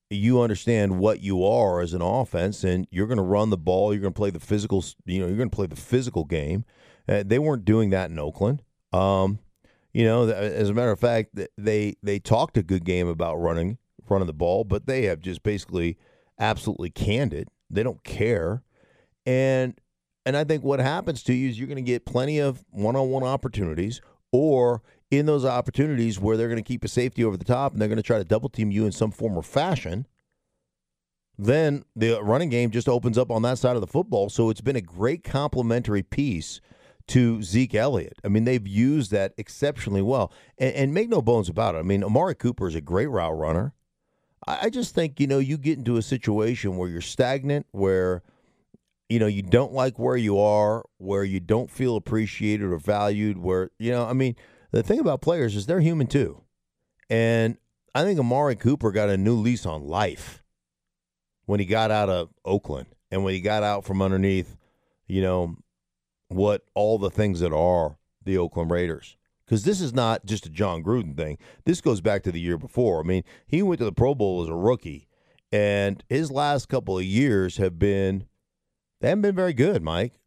you 0.10 0.42
understand 0.42 1.00
what 1.00 1.22
you 1.22 1.44
are 1.46 1.82
as 1.82 1.94
an 1.94 2.02
offense, 2.02 2.64
and 2.64 2.88
you're 2.92 3.08
going 3.08 3.18
to 3.18 3.24
run 3.24 3.50
the 3.50 3.58
ball. 3.58 3.94
You're 3.94 4.02
going 4.02 4.14
to 4.14 4.18
play 4.18 4.30
the 4.30 4.40
physical. 4.40 4.84
You 5.06 5.20
know, 5.20 5.28
you're 5.28 5.38
going 5.38 5.50
to 5.50 5.56
play 5.56 5.68
the 5.68 5.76
physical 5.76 6.24
game. 6.24 6.66
Uh, 7.08 7.24
they 7.26 7.40
weren't 7.40 7.66
doing 7.66 7.90
that 7.92 8.10
in 8.10 8.20
Oakland. 8.20 8.64
Um, 8.94 9.40
you 9.94 10.06
know, 10.06 10.30
as 10.30 10.70
a 10.70 10.74
matter 10.74 10.92
of 10.92 11.00
fact, 11.00 11.38
they 11.58 11.96
they 12.04 12.20
talked 12.20 12.58
a 12.58 12.64
good 12.64 12.86
game 12.86 13.08
about 13.08 13.38
running 13.38 13.78
running 14.10 14.28
the 14.28 14.34
ball, 14.34 14.64
but 14.64 14.86
they 14.86 15.04
have 15.04 15.20
just 15.20 15.44
basically 15.44 15.98
absolutely 16.40 16.90
canned 16.90 17.34
it. 17.34 17.50
They 17.70 17.84
don't 17.84 18.04
care, 18.04 18.64
and 19.26 19.80
and 20.26 20.38
I 20.38 20.44
think 20.44 20.64
what 20.64 20.80
happens 20.80 21.24
to 21.24 21.34
you 21.34 21.50
is 21.50 21.58
you're 21.58 21.68
going 21.68 21.78
to 21.78 21.82
get 21.82 22.06
plenty 22.06 22.40
of 22.40 22.64
one 22.70 22.96
on 22.96 23.10
one 23.10 23.24
opportunities, 23.24 24.02
or 24.32 24.82
in 25.10 25.26
those 25.26 25.46
opportunities 25.46 26.20
where 26.20 26.36
they're 26.36 26.50
going 26.50 26.62
to 26.62 26.68
keep 26.68 26.84
a 26.84 26.88
safety 26.88 27.24
over 27.24 27.38
the 27.38 27.46
top 27.46 27.72
and 27.72 27.82
they're 27.82 27.88
going 27.88 27.98
to 27.98 28.04
try 28.04 28.18
to 28.18 28.26
double 28.26 28.50
team 28.50 28.72
you 28.72 28.86
in 28.86 28.92
some 28.92 29.12
form 29.12 29.38
or 29.38 29.42
fashion, 29.42 30.06
then 31.38 31.86
the 31.96 32.22
running 32.22 32.50
game 32.50 32.72
just 32.72 32.90
opens 32.90 33.18
up 33.18 33.32
on 33.32 33.42
that 33.44 33.58
side 33.58 33.76
of 33.76 33.82
the 33.82 33.88
football. 33.88 34.30
So 34.30 34.50
it's 34.50 34.62
been 34.62 34.76
a 34.76 34.82
great 34.82 35.24
complementary 35.24 36.04
piece 36.04 36.60
to 37.08 37.42
Zeke 37.42 37.76
Elliott. 37.76 38.20
I 38.26 38.28
mean, 38.28 38.44
they've 38.44 38.68
used 38.68 39.12
that 39.12 39.34
exceptionally 39.38 40.02
well. 40.02 40.32
And, 40.58 40.76
and 40.76 40.94
make 40.94 41.08
no 41.08 41.22
bones 41.22 41.48
about 41.48 41.76
it. 41.76 41.80
I 41.80 41.84
mean, 41.84 42.04
Amari 42.04 42.36
Cooper 42.36 42.68
is 42.68 42.76
a 42.76 42.82
great 42.82 43.08
route 43.08 43.38
runner. 43.38 43.74
I, 44.46 44.60
I 44.64 44.70
just 44.70 44.94
think, 44.94 45.20
you 45.20 45.28
know, 45.28 45.40
you 45.40 45.58
get 45.58 45.78
into 45.78 45.96
a 45.96 46.02
situation 46.02 46.76
where 46.76 46.90
you're 46.90 47.02
stagnant, 47.02 47.66
where 47.72 48.24
you 49.10 49.20
know, 49.20 49.28
you 49.28 49.42
don't 49.42 49.74
like 49.74 49.98
where 49.98 50.18
you 50.18 50.40
are, 50.40 50.84
where 50.98 51.24
you 51.24 51.40
don't 51.40 51.72
feel 51.72 51.96
appreciated 51.96 52.66
or 52.66 52.78
valued, 52.78 53.38
where, 53.38 53.72
you 53.80 53.92
know, 53.92 54.06
I 54.06 54.14
mean, 54.14 54.36
the 54.72 54.84
thing 54.84 55.00
about 55.00 55.22
players 55.22 55.56
is 55.56 55.66
they're 55.66 55.80
human 55.80 56.08
too. 56.08 56.44
And 57.10 57.58
I 57.96 58.04
think 58.04 58.20
Amari 58.20 58.56
Cooper 58.56 58.92
got 58.92 59.10
a 59.10 59.18
new 59.18 59.36
lease 59.36 59.66
on 59.66 59.88
life 59.88 60.44
when 61.46 61.60
he 61.60 61.66
got 61.66 61.92
out 61.92 62.10
of 62.10 62.30
Oakland 62.46 62.88
and 63.10 63.24
when 63.24 63.34
he 63.34 63.40
got 63.40 63.64
out 63.64 63.86
from 63.86 64.02
underneath, 64.02 64.58
you 65.08 65.22
know, 65.22 65.56
what 66.28 66.64
all 66.76 66.98
the 66.98 67.10
things 67.10 67.40
that 67.40 67.54
are 67.54 67.98
the 68.24 68.38
Oakland 68.38 68.72
Raiders. 68.72 69.18
Because 69.46 69.64
this 69.64 69.80
is 69.80 69.94
not 69.94 70.26
just 70.26 70.46
a 70.46 70.50
Jon 70.50 70.84
Gruden 70.84 71.16
thing. 71.16 71.38
This 71.64 71.80
goes 71.80 72.02
back 72.02 72.22
to 72.24 72.32
the 72.34 72.40
year 72.40 72.58
before. 72.58 73.00
I 73.00 73.04
mean, 73.04 73.24
he 73.48 73.64
went 73.64 73.80
to 73.80 73.86
the 73.86 73.94
Pro 73.94 74.14
Bowl 74.14 74.44
as 74.44 74.50
a 74.50 74.56
rookie, 74.56 75.08
and 75.54 76.04
his 76.10 76.30
last 76.30 76.68
couple 76.68 76.98
of 76.98 77.06
years 77.06 77.56
have 77.56 77.80
been 77.80 78.26
they 79.00 79.10
haven't 79.10 79.22
been 79.22 79.36
very 79.36 79.54
good, 79.54 79.82
Mike. 79.82 80.20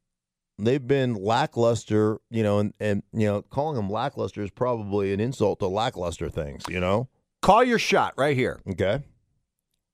They've 0.64 0.86
been 0.86 1.14
lackluster, 1.14 2.18
you 2.30 2.42
know, 2.42 2.58
and, 2.58 2.74
and 2.78 3.02
you 3.12 3.26
know, 3.26 3.42
calling 3.42 3.76
them 3.76 3.90
lackluster 3.90 4.42
is 4.42 4.50
probably 4.50 5.12
an 5.12 5.20
insult 5.20 5.58
to 5.60 5.66
lackluster 5.66 6.28
things, 6.28 6.64
you 6.68 6.80
know? 6.80 7.08
Call 7.42 7.64
your 7.64 7.78
shot 7.78 8.14
right 8.16 8.36
here. 8.36 8.60
Okay. 8.68 9.02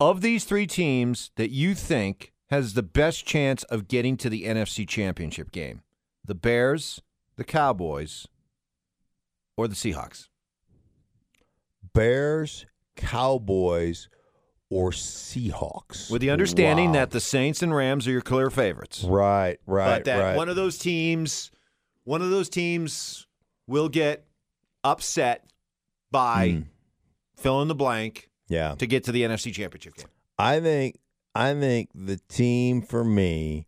Of 0.00 0.20
these 0.20 0.44
three 0.44 0.66
teams 0.66 1.30
that 1.36 1.50
you 1.50 1.74
think 1.74 2.32
has 2.50 2.74
the 2.74 2.82
best 2.82 3.24
chance 3.24 3.62
of 3.64 3.88
getting 3.88 4.16
to 4.18 4.28
the 4.28 4.44
NFC 4.44 4.86
Championship 4.86 5.52
game, 5.52 5.82
the 6.24 6.34
Bears, 6.34 7.00
the 7.36 7.44
Cowboys, 7.44 8.26
or 9.56 9.68
the 9.68 9.74
Seahawks? 9.74 10.28
Bears, 11.94 12.66
Cowboys, 12.94 14.08
or 14.70 14.90
Seahawks. 14.90 16.10
With 16.10 16.20
the 16.20 16.30
understanding 16.30 16.86
Wow. 16.88 16.92
that 16.94 17.10
the 17.10 17.20
Saints 17.20 17.62
and 17.62 17.74
Rams 17.74 18.06
are 18.08 18.10
your 18.10 18.20
clear 18.20 18.50
favorites. 18.50 19.04
Right, 19.04 19.58
right, 19.66 19.96
but 19.98 20.04
that 20.06 20.20
right. 20.20 20.36
one 20.36 20.48
of 20.48 20.56
those 20.56 20.78
teams, 20.78 21.50
one 22.04 22.20
of 22.22 22.30
those 22.30 22.48
teams 22.48 23.26
will 23.66 23.88
get 23.88 24.24
upset 24.84 25.44
by 26.10 26.50
Hmm. 26.50 26.60
fill 27.36 27.62
in 27.62 27.68
the 27.68 27.74
blank 27.74 28.30
yeah. 28.48 28.74
to 28.76 28.86
get 28.86 29.04
to 29.04 29.12
the 29.12 29.22
NFC 29.22 29.52
Championship 29.52 29.94
game. 29.96 30.06
I 30.38 30.60
think 30.60 30.98
I 31.34 31.52
think 31.54 31.90
the 31.94 32.16
team 32.28 32.80
for 32.80 33.04
me 33.04 33.66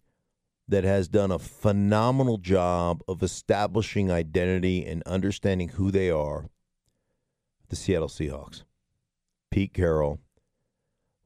that 0.68 0.84
has 0.84 1.06
done 1.08 1.30
a 1.30 1.38
phenomenal 1.38 2.38
job 2.38 3.02
of 3.08 3.22
establishing 3.22 4.10
identity 4.10 4.84
and 4.86 5.02
understanding 5.04 5.68
who 5.70 5.90
they 5.90 6.10
are, 6.10 6.48
the 7.68 7.76
Seattle 7.76 8.08
Seahawks. 8.08 8.64
Pete 9.50 9.72
Carroll, 9.74 10.18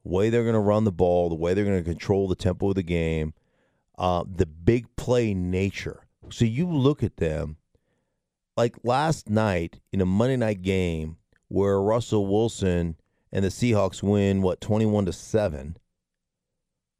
way 0.03 0.29
they're 0.29 0.43
going 0.43 0.53
to 0.53 0.59
run 0.59 0.83
the 0.83 0.91
ball, 0.91 1.29
the 1.29 1.35
way 1.35 1.53
they're 1.53 1.65
going 1.65 1.83
to 1.83 1.89
control 1.89 2.27
the 2.27 2.35
tempo 2.35 2.69
of 2.69 2.75
the 2.75 2.83
game, 2.83 3.33
uh, 3.97 4.23
the 4.27 4.45
big 4.45 4.93
play 4.95 5.33
nature. 5.33 6.07
So 6.29 6.45
you 6.45 6.67
look 6.67 7.03
at 7.03 7.17
them 7.17 7.57
like 8.55 8.77
last 8.83 9.29
night 9.29 9.79
in 9.91 10.01
a 10.01 10.05
Monday 10.05 10.37
night 10.37 10.61
game 10.61 11.17
where 11.47 11.81
Russell 11.81 12.27
Wilson 12.27 12.95
and 13.31 13.43
the 13.43 13.49
Seahawks 13.49 14.03
win 14.03 14.41
what 14.41 14.61
21 14.61 15.05
to 15.05 15.13
7. 15.13 15.77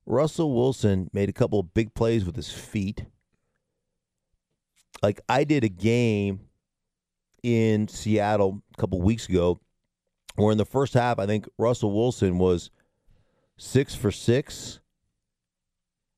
Russell 0.06 0.54
Wilson 0.54 1.10
made 1.14 1.30
a 1.30 1.34
couple 1.34 1.60
of 1.60 1.74
big 1.74 1.94
plays 1.94 2.26
with 2.26 2.36
his 2.36 2.52
feet. 2.52 3.06
Like 5.02 5.22
I 5.30 5.44
did 5.44 5.64
a 5.64 5.70
game 5.70 6.42
in 7.42 7.88
Seattle 7.88 8.62
a 8.74 8.82
couple 8.82 9.02
weeks 9.02 9.28
ago, 9.28 9.60
where 10.36 10.52
in 10.52 10.58
the 10.58 10.66
first 10.66 10.94
half, 10.94 11.20
I 11.20 11.26
think 11.26 11.48
Russell 11.58 11.92
Wilson 11.94 12.38
was 12.38 12.70
six 13.58 13.96
for 13.96 14.12
six, 14.12 14.80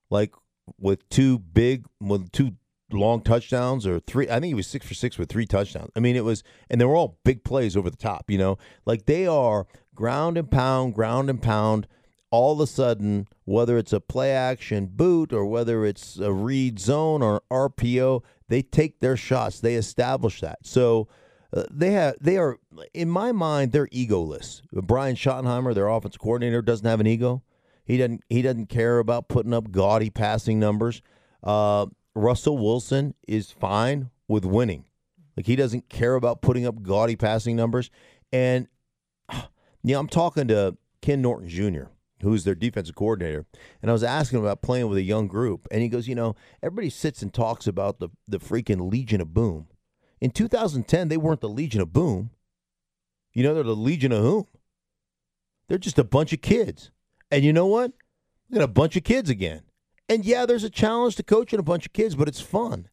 like 0.09 0.33
with 0.79 1.07
two 1.09 1.39
big, 1.39 1.85
with 1.99 2.31
two 2.31 2.53
long 2.91 3.21
touchdowns 3.21 3.85
or 3.85 3.99
three. 3.99 4.29
I 4.29 4.35
think 4.35 4.45
he 4.45 4.53
was 4.53 4.67
six 4.67 4.85
for 4.85 4.93
six 4.93 5.17
with 5.17 5.29
three 5.29 5.45
touchdowns. 5.45 5.91
I 5.95 5.99
mean, 5.99 6.15
it 6.15 6.23
was, 6.23 6.43
and 6.69 6.79
they 6.79 6.85
were 6.85 6.95
all 6.95 7.19
big 7.23 7.43
plays 7.43 7.75
over 7.75 7.89
the 7.89 7.97
top, 7.97 8.29
you 8.29 8.37
know, 8.37 8.57
like 8.85 9.05
they 9.05 9.27
are 9.27 9.67
ground 9.93 10.37
and 10.37 10.49
pound, 10.49 10.93
ground 10.93 11.29
and 11.29 11.41
pound. 11.41 11.87
All 12.31 12.53
of 12.53 12.59
a 12.59 12.67
sudden, 12.67 13.27
whether 13.45 13.77
it's 13.77 13.93
a 13.93 14.01
play 14.01 14.31
action 14.31 14.87
boot 14.87 15.31
or 15.31 15.45
whether 15.45 15.85
it's 15.85 16.17
a 16.17 16.33
read 16.33 16.79
zone 16.79 17.21
or 17.21 17.41
RPO, 17.51 18.23
they 18.49 18.61
take 18.61 18.99
their 18.99 19.15
shots. 19.15 19.59
They 19.59 19.75
establish 19.75 20.41
that. 20.41 20.59
So, 20.63 21.07
uh, 21.55 21.63
they 21.71 21.91
have 21.91 22.15
they 22.19 22.37
are 22.37 22.59
in 22.93 23.09
my 23.09 23.31
mind 23.31 23.71
they're 23.71 23.87
egoless. 23.87 24.61
Brian 24.71 25.15
Schottenheimer, 25.15 25.73
their 25.73 25.87
offensive 25.87 26.19
coordinator, 26.19 26.61
doesn't 26.61 26.85
have 26.85 26.99
an 26.99 27.07
ego. 27.07 27.43
He 27.85 27.97
doesn't 27.97 28.23
he 28.29 28.41
doesn't 28.41 28.67
care 28.67 28.99
about 28.99 29.29
putting 29.29 29.53
up 29.53 29.71
gaudy 29.71 30.09
passing 30.09 30.59
numbers. 30.59 31.01
Uh, 31.43 31.85
Russell 32.13 32.57
Wilson 32.57 33.13
is 33.27 33.51
fine 33.51 34.09
with 34.27 34.43
winning. 34.43 34.85
Like 35.37 35.45
he 35.45 35.55
doesn't 35.55 35.89
care 35.89 36.15
about 36.15 36.41
putting 36.41 36.65
up 36.65 36.81
gaudy 36.81 37.15
passing 37.15 37.55
numbers. 37.55 37.89
And 38.33 38.67
you 39.31 39.93
know, 39.93 39.99
I'm 39.99 40.07
talking 40.07 40.47
to 40.49 40.77
Ken 41.01 41.21
Norton 41.21 41.47
Jr., 41.47 41.85
who's 42.21 42.43
their 42.43 42.55
defensive 42.55 42.95
coordinator, 42.95 43.45
and 43.81 43.89
I 43.89 43.93
was 43.93 44.03
asking 44.03 44.39
him 44.39 44.45
about 44.45 44.61
playing 44.61 44.89
with 44.89 44.97
a 44.97 45.03
young 45.03 45.27
group, 45.27 45.67
and 45.71 45.81
he 45.81 45.89
goes, 45.89 46.07
you 46.07 46.15
know, 46.15 46.35
everybody 46.61 46.89
sits 46.89 47.21
and 47.21 47.33
talks 47.33 47.67
about 47.67 47.99
the 47.99 48.09
the 48.27 48.39
freaking 48.39 48.91
Legion 48.91 49.21
of 49.21 49.33
Boom. 49.33 49.67
In 50.21 50.31
2010, 50.31 51.07
they 51.07 51.17
weren't 51.17 51.41
the 51.41 51.49
Legion 51.49 51.81
of 51.81 51.93
Boom. 51.93 52.31
You 53.33 53.43
know, 53.43 53.53
they're 53.53 53.63
the 53.63 53.75
Legion 53.75 54.11
of 54.11 54.23
whom? 54.23 54.47
They're 55.67 55.77
just 55.77 55.99
a 55.99 56.03
bunch 56.03 56.31
of 56.31 56.41
kids. 56.41 56.91
And 57.31 57.43
you 57.43 57.51
know 57.51 57.65
what? 57.65 57.91
We 58.49 58.57
got 58.57 58.63
a 58.63 58.67
bunch 58.67 58.95
of 58.95 59.03
kids 59.03 59.29
again. 59.29 59.63
And 60.07 60.23
yeah, 60.23 60.45
there's 60.45 60.63
a 60.63 60.69
challenge 60.69 61.15
to 61.15 61.23
coaching 61.23 61.59
a 61.59 61.63
bunch 61.63 61.85
of 61.85 61.93
kids, 61.93 62.15
but 62.15 62.27
it's 62.27 62.41
fun. 62.41 62.89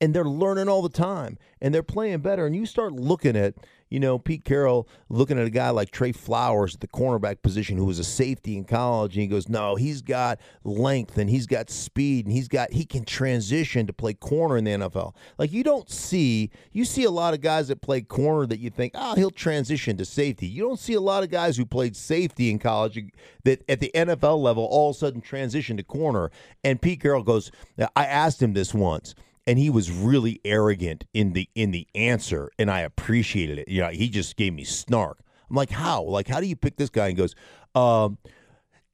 And 0.00 0.12
they're 0.14 0.24
learning 0.24 0.68
all 0.68 0.82
the 0.82 0.90
time 0.90 1.38
and 1.60 1.74
they're 1.74 1.82
playing 1.82 2.18
better. 2.18 2.44
And 2.44 2.54
you 2.54 2.66
start 2.66 2.92
looking 2.92 3.34
at, 3.34 3.54
you 3.88 3.98
know, 3.98 4.18
Pete 4.18 4.44
Carroll 4.44 4.86
looking 5.08 5.38
at 5.38 5.46
a 5.46 5.50
guy 5.50 5.70
like 5.70 5.90
Tre 5.90 6.12
Flowers 6.12 6.74
at 6.74 6.82
the 6.82 6.88
cornerback 6.88 7.40
position 7.40 7.78
who 7.78 7.86
was 7.86 7.98
a 7.98 8.04
safety 8.04 8.58
in 8.58 8.64
college. 8.64 9.14
And 9.14 9.22
he 9.22 9.26
goes, 9.26 9.48
no, 9.48 9.74
he's 9.74 10.02
got 10.02 10.38
length 10.64 11.16
and 11.16 11.30
he's 11.30 11.46
got 11.46 11.70
speed 11.70 12.26
and 12.26 12.34
he's 12.34 12.46
got, 12.46 12.72
he 12.72 12.84
can 12.84 13.06
transition 13.06 13.86
to 13.86 13.92
play 13.94 14.12
corner 14.12 14.58
in 14.58 14.64
the 14.64 14.72
NFL. 14.72 15.14
Like 15.38 15.50
you 15.50 15.64
don't 15.64 15.88
see, 15.88 16.50
you 16.72 16.84
see 16.84 17.04
a 17.04 17.10
lot 17.10 17.32
of 17.32 17.40
guys 17.40 17.68
that 17.68 17.80
play 17.80 18.02
corner 18.02 18.44
that 18.46 18.58
you 18.58 18.68
think, 18.68 18.92
oh, 18.94 19.14
he'll 19.14 19.30
transition 19.30 19.96
to 19.96 20.04
safety. 20.04 20.46
You 20.46 20.62
don't 20.62 20.78
see 20.78 20.94
a 20.94 21.00
lot 21.00 21.22
of 21.22 21.30
guys 21.30 21.56
who 21.56 21.64
played 21.64 21.96
safety 21.96 22.50
in 22.50 22.58
college 22.58 23.02
that 23.44 23.64
at 23.66 23.80
the 23.80 23.90
NFL 23.94 24.42
level 24.42 24.64
all 24.64 24.90
of 24.90 24.96
a 24.96 24.98
sudden 24.98 25.22
transition 25.22 25.78
to 25.78 25.82
corner. 25.82 26.30
And 26.62 26.82
Pete 26.82 27.00
Carroll 27.00 27.22
goes, 27.22 27.50
I 27.78 28.04
asked 28.04 28.42
him 28.42 28.52
this 28.52 28.74
once 28.74 29.14
and 29.46 29.58
he 29.58 29.70
was 29.70 29.90
really 29.90 30.40
arrogant 30.44 31.04
in 31.14 31.32
the 31.32 31.48
in 31.54 31.70
the 31.70 31.86
answer 31.94 32.50
and 32.58 32.70
I 32.70 32.80
appreciated 32.80 33.58
it. 33.58 33.68
You 33.68 33.82
know, 33.82 33.88
he 33.88 34.08
just 34.08 34.36
gave 34.36 34.52
me 34.52 34.64
snark. 34.64 35.20
I'm 35.48 35.56
like, 35.56 35.70
"How? 35.70 36.02
Like 36.02 36.28
how 36.28 36.40
do 36.40 36.46
you 36.46 36.56
pick 36.56 36.76
this 36.76 36.90
guy?" 36.90 37.08
And 37.08 37.16
goes, 37.16 37.34
um, 37.74 38.18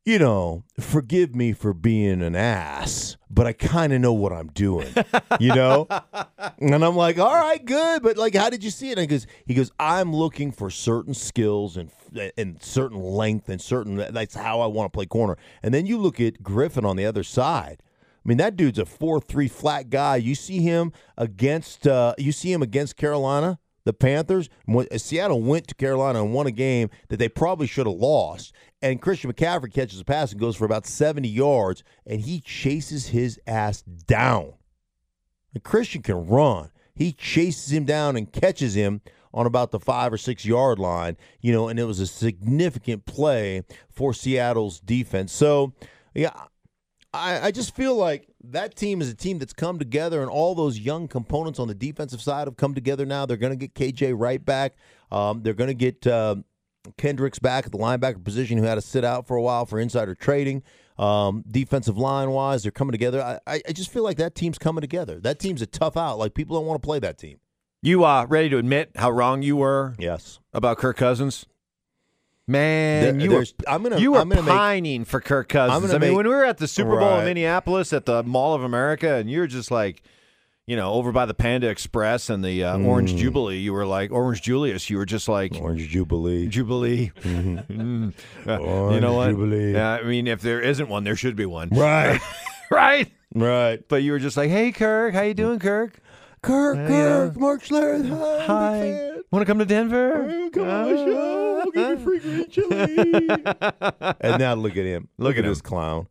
you 0.05 0.19
know, 0.19 0.65
forgive 0.81 1.35
me 1.35 1.53
for 1.53 1.73
being 1.73 2.23
an 2.23 2.35
ass, 2.35 3.17
but 3.31 3.47
I 3.47 3.53
kind 3.53 3.93
of 3.93 4.01
know 4.01 4.13
what 4.13 4.33
I'm 4.33 4.49
doing, 4.49 4.93
you 5.39 5.55
know? 5.55 5.87
and 6.59 6.85
I'm 6.85 6.97
like, 6.97 7.19
all 7.19 7.33
right, 7.33 7.65
good. 7.65 8.03
But 8.03 8.17
like, 8.17 8.35
how 8.35 8.51
did 8.51 8.65
you 8.65 8.71
see 8.71 8.91
it? 8.91 8.99
And 8.99 9.03
he 9.03 9.07
goes, 9.07 9.27
he 9.47 9.55
goes, 9.55 9.71
I'm 9.79 10.13
looking 10.13 10.51
for 10.51 10.71
certain 10.71 11.15
skills 11.15 11.77
and, 11.77 11.91
and 12.37 12.61
certain 12.61 13.01
length 13.01 13.49
and 13.49 13.61
certain, 13.61 13.97
that's 13.97 14.35
how 14.35 14.61
I 14.61 14.67
want 14.67 14.93
to 14.93 14.97
play 14.97 15.07
corner. 15.07 15.37
And 15.63 15.73
then 15.73 15.87
you 15.87 15.99
look 15.99 16.21
at 16.21 16.43
Griffin 16.43 16.85
on 16.85 16.97
the 16.97 17.07
other 17.07 17.23
side. 17.23 17.81
I 18.25 18.29
mean, 18.29 18.38
that 18.38 18.57
dude's 18.57 18.79
a 18.79 18.87
four-three 18.87 19.49
flat 19.49 19.91
guy. 19.91 20.17
You 20.17 20.35
see 20.35 20.61
him 20.61 20.93
against, 21.19 21.87
uh, 21.87 22.14
you 22.19 22.31
see 22.31 22.52
him 22.52 22.62
against 22.62 22.97
Carolina, 22.97 23.59
the 23.85 23.93
Panthers. 23.93 24.49
Seattle 24.97 25.43
went 25.43 25.67
to 25.69 25.75
Carolina 25.75 26.23
and 26.23 26.33
won 26.33 26.47
a 26.47 26.52
game 26.52 26.88
that 27.09 27.17
they 27.17 27.29
probably 27.29 27.67
should 27.67 27.87
have 27.87 27.97
lost. 27.97 28.55
And 28.81 29.02
Christian 29.02 29.33
McCaffrey 29.33 29.73
catches 29.73 30.00
a 30.00 30.05
pass 30.05 30.31
and 30.31 30.41
goes 30.41 30.57
for 30.57 30.64
about 30.64 30.87
70 30.87 31.29
yards, 31.29 31.83
and 32.07 32.21
he 32.21 32.41
chases 32.41 33.09
his 33.09 33.41
ass 33.47 33.83
down. 33.83 34.55
And 35.52 35.62
Christian 35.62 36.02
can 36.02 36.26
run. 36.26 36.71
He 36.95 37.12
chases 37.12 37.73
him 37.73 37.85
down 37.85 38.17
and 38.17 38.31
catches 38.31 38.75
him 38.75 39.00
on 39.35 39.47
about 39.47 39.71
the 39.71 39.81
five 39.81 40.12
or 40.12 40.19
six 40.19 40.45
yard 40.45 40.79
line, 40.79 41.17
you 41.41 41.52
know, 41.52 41.69
and 41.69 41.79
it 41.79 41.85
was 41.85 42.00
a 42.00 42.07
significant 42.07 43.07
play 43.07 43.62
for 43.91 44.12
Seattle's 44.12 44.79
defense. 44.81 45.33
So, 45.33 45.73
yeah, 46.14 46.33
I, 47.14 47.49
I 47.49 47.50
just 47.50 47.76
feel 47.76 47.95
like 47.95 48.28
that 48.45 48.75
team 48.75 49.02
is 49.02 49.11
a 49.11 49.14
team 49.14 49.38
that's 49.38 49.52
come 49.52 49.78
together, 49.78 50.23
and 50.23 50.31
all 50.31 50.54
those 50.54 50.78
young 50.78 51.09
components 51.09 51.59
on 51.59 51.69
the 51.69 51.75
defensive 51.75 52.23
side 52.23 52.47
have 52.47 52.57
come 52.57 52.75
together 52.75 53.04
now. 53.04 53.26
They're 53.26 53.37
going 53.37 53.57
to 53.57 53.69
get 53.69 53.75
KJ 53.75 54.14
Wright 54.16 54.42
back. 54.42 54.76
Um, 55.11 55.42
they're 55.42 55.52
going 55.52 55.69
to 55.69 55.75
get 55.75 56.07
uh, 56.07 56.37
Kendricks 56.97 57.38
back 57.38 57.66
at 57.66 57.73
the 57.73 57.78
linebacker 57.78 58.25
position, 58.25 58.57
who 58.57 58.64
had 58.64 58.76
to 58.76 58.81
sit 58.81 59.04
out 59.04 59.26
for 59.26 59.37
a 59.37 59.42
while 59.42 59.66
for 59.66 59.78
insider 59.78 60.14
trading. 60.14 60.62
Um, 60.99 61.45
defensive 61.50 61.99
line 61.99 62.31
wise, 62.31 62.62
they're 62.62 62.73
coming 62.73 62.92
together. 62.92 63.40
I, 63.47 63.62
I 63.66 63.73
just 63.73 63.90
feel 63.90 64.04
like 64.04 64.19
that 64.19 64.35
team's 64.35 64.59
coming 64.59 64.83
together. 64.83 65.21
That 65.21 65.38
team's 65.38 65.62
a 65.62 65.66
tough 65.66 65.97
out. 65.97 66.19
Like 66.19 66.35
people 66.35 66.57
don't 66.57 66.66
want 66.66 66.81
to 66.81 66.87
play 66.87 66.99
that 66.99 67.19
team. 67.19 67.38
You 67.83 68.04
uh 68.04 68.26
ready 68.28 68.49
to 68.50 68.59
admit 68.59 68.92
how 68.95 69.11
wrong 69.11 69.42
you 69.42 69.57
were? 69.57 69.95
Yes. 69.99 70.38
About 70.52 70.78
Kirk 70.78 70.97
Cousins? 70.97 71.47
Man, 72.49 73.19
There- 73.19 73.25
you 73.27 73.31
were 73.37 73.45
I'm 73.69 73.83
gonna- 73.85 73.99
you 73.99 74.13
were 74.13 74.19
I'm 74.19 74.29
gonna 74.29 74.43
make- 74.43 74.51
pining 74.55 75.05
for 75.05 75.21
Kirk 75.21 75.49
Cousins. 75.49 75.81
Gonna 75.87 75.93
mean, 76.01 76.11
make- 76.11 76.17
when 76.17 76.27
we 76.27 76.35
were 76.35 76.45
at 76.45 76.59
the 76.59 76.67
Super 76.67 76.99
Bowl 76.99 77.19
in 77.21 77.25
Minneapolis 77.27 77.93
at 77.93 78.05
the 78.07 78.23
Mall 78.25 78.55
of 78.55 78.63
America, 78.65 79.15
and 79.15 79.31
you're 79.31 79.47
just 79.47 79.71
like, 79.71 80.03
you 80.67 80.75
know, 80.77 80.93
over 80.93 81.13
by 81.13 81.25
the 81.25 81.35
Panda 81.35 81.69
Express 81.69 82.29
and 82.31 82.45
the 82.45 82.65
uh, 82.65 82.79
Orange 82.79 83.15
Jubilee, 83.15 83.59
you 83.59 83.73
were 83.73 83.87
like 83.87 84.11
Orange 84.11 84.43
Julius. 84.43 84.91
You 84.91 84.97
were 84.97 85.07
just 85.07 85.29
like 85.29 85.55
Orange 85.61 85.89
Jubilee. 85.89 86.49
Jubilee. 86.49 87.13
Mm. 87.23 88.13
Uh, 88.47 88.93
you 88.95 89.01
know 89.01 89.15
what? 89.15 89.31
Jubilee. 89.31 89.73
Yeah, 89.75 89.93
I 89.95 90.03
mean, 90.03 90.27
if 90.27 90.41
there 90.41 90.61
isn't 90.61 90.89
one, 90.89 91.05
there 91.05 91.17
should 91.17 91.37
be 91.37 91.47
one. 91.47 91.69
Right. 91.71 92.21
right. 92.71 93.11
right. 93.35 93.81
But 93.89 94.03
you 94.03 94.13
were 94.13 94.19
just 94.19 94.37
like, 94.37 94.51
"Hey, 94.51 94.73
Kirk, 94.73 95.15
how 95.15 95.23
you 95.23 95.35
doing, 95.35 95.59
Kirk? 95.61 96.01
Kirk, 96.43 96.77
Kirk, 96.77 96.91
yeah. 97.35 97.41
Mark 97.41 97.63
Schlereth. 97.63 98.09
Hi. 98.09 98.45
Hi. 98.47 99.11
Want 99.31 99.43
to 99.43 99.47
come 99.47 99.61
to 99.61 99.65
Denver? 99.65 100.49
Come 100.53 100.69
on 100.69 100.91
my 100.91 100.97
show. 100.97 101.42
I'll 101.62 101.71
give 101.71 102.25
you 102.25 102.47
chili. 102.50 103.28
and 104.21 104.38
now 104.38 104.54
look 104.54 104.76
at 104.76 104.85
him. 104.85 105.09
Look 105.19 105.37
at 105.38 105.45
this 105.45 105.61
clown. 105.61 106.09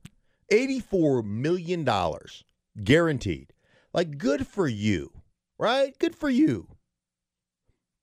$84 0.51 1.23
million 1.23 1.87
guaranteed. 2.83 3.53
Like, 3.93 4.17
good 4.17 4.47
for 4.47 4.67
you, 4.67 5.11
right? 5.57 5.97
Good 5.99 6.15
for 6.15 6.29
you. 6.29 6.67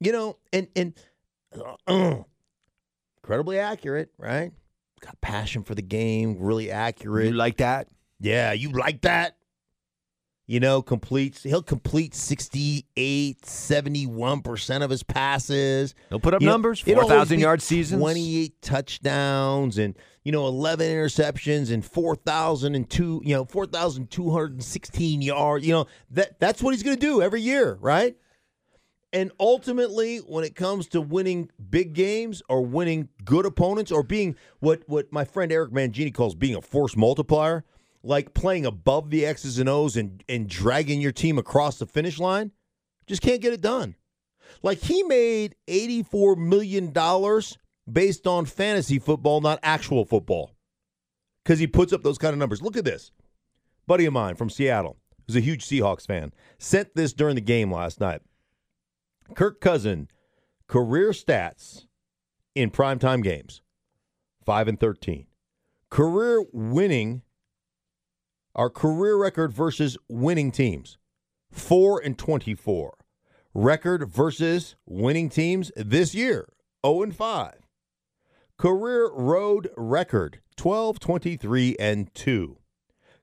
You 0.00 0.12
know, 0.12 0.36
and, 0.52 0.68
and 0.76 0.94
uh, 1.86 2.22
incredibly 3.22 3.58
accurate, 3.58 4.10
right? 4.18 4.52
Got 5.00 5.20
passion 5.20 5.62
for 5.62 5.74
the 5.74 5.82
game, 5.82 6.36
really 6.38 6.70
accurate. 6.70 7.26
You 7.26 7.32
like 7.32 7.58
that? 7.58 7.88
Yeah, 8.20 8.52
you 8.52 8.70
like 8.70 9.02
that? 9.02 9.36
You 10.50 10.60
know, 10.60 10.80
completes 10.80 11.42
he'll 11.42 11.62
complete 11.62 12.14
68, 12.14 13.42
71% 13.42 14.82
of 14.82 14.88
his 14.88 15.02
passes. 15.02 15.94
He'll 16.08 16.18
put 16.18 16.32
up 16.32 16.40
You 16.40 16.46
numbers, 16.46 16.80
4,000 16.80 17.36
be 17.36 17.42
yard 17.42 17.60
seasons. 17.60 18.00
28 18.00 18.62
touchdowns 18.62 19.76
and 19.76 19.94
you 20.24 20.32
know 20.32 20.46
11 20.46 20.86
interceptions 20.86 21.70
and 21.70 21.84
4,002, 21.84 23.20
you 23.26 23.34
know, 23.34 23.44
4,216 23.44 25.20
yards. 25.20 25.66
You 25.66 25.74
know, 25.74 25.86
that 26.12 26.40
that's 26.40 26.62
what 26.62 26.72
he's 26.72 26.82
going 26.82 26.96
to 26.96 27.00
do 27.00 27.20
every 27.20 27.42
year, 27.42 27.76
right? 27.82 28.16
And 29.12 29.30
ultimately, 29.38 30.18
when 30.18 30.44
it 30.44 30.54
comes 30.54 30.86
to 30.88 31.02
winning 31.02 31.50
big 31.68 31.92
games 31.92 32.42
or 32.48 32.64
winning 32.64 33.10
good 33.22 33.44
opponents 33.44 33.92
or 33.92 34.02
being 34.02 34.34
what 34.60 34.82
what 34.86 35.12
my 35.12 35.26
friend 35.26 35.52
Eric 35.52 35.72
Mangini 35.72 36.14
calls 36.14 36.34
being 36.34 36.54
a 36.54 36.62
force 36.62 36.96
multiplier, 36.96 37.64
like 38.02 38.34
playing 38.34 38.66
above 38.66 39.10
the 39.10 39.26
X's 39.26 39.58
and 39.58 39.68
O's 39.68 39.96
and, 39.96 40.22
and 40.28 40.48
dragging 40.48 41.00
your 41.00 41.12
team 41.12 41.38
across 41.38 41.78
the 41.78 41.86
finish 41.86 42.18
line, 42.18 42.52
just 43.06 43.22
can't 43.22 43.40
get 43.40 43.52
it 43.52 43.60
done. 43.60 43.96
Like 44.62 44.78
he 44.78 45.02
made 45.02 45.56
$84 45.68 46.36
million 46.36 46.92
based 47.90 48.26
on 48.26 48.46
fantasy 48.46 48.98
football, 48.98 49.40
not 49.40 49.60
actual 49.62 50.04
football. 50.04 50.54
Because 51.44 51.58
he 51.58 51.66
puts 51.66 51.92
up 51.92 52.02
those 52.02 52.18
kind 52.18 52.32
of 52.32 52.38
numbers. 52.38 52.60
Look 52.60 52.76
at 52.76 52.84
this. 52.84 53.10
Buddy 53.86 54.04
of 54.04 54.12
mine 54.12 54.34
from 54.34 54.50
Seattle, 54.50 54.98
who's 55.26 55.36
a 55.36 55.40
huge 55.40 55.64
Seahawks 55.64 56.06
fan, 56.06 56.32
sent 56.58 56.94
this 56.94 57.14
during 57.14 57.36
the 57.36 57.40
game 57.40 57.72
last 57.72 58.00
night. 58.00 58.20
Kirk 59.34 59.60
Cousin, 59.60 60.08
career 60.66 61.10
stats 61.10 61.86
in 62.54 62.70
primetime 62.70 63.22
games 63.22 63.62
5 64.44 64.68
and 64.68 64.80
13. 64.80 65.26
Career 65.90 66.44
winning, 66.52 67.22
our 68.58 68.68
career 68.68 69.16
record 69.16 69.52
versus 69.52 69.96
winning 70.08 70.50
teams 70.50 70.98
4 71.52 72.00
and 72.04 72.18
24. 72.18 72.94
record 73.54 74.08
versus 74.10 74.74
winning 74.84 75.28
teams 75.30 75.70
this 75.76 76.14
year 76.14 76.52
0 76.84 77.02
and 77.02 77.16
5. 77.16 77.54
Career 78.58 79.10
road 79.12 79.70
record 79.76 80.40
12, 80.56 80.98
23, 80.98 81.76
and 81.78 82.12
2. 82.14 82.58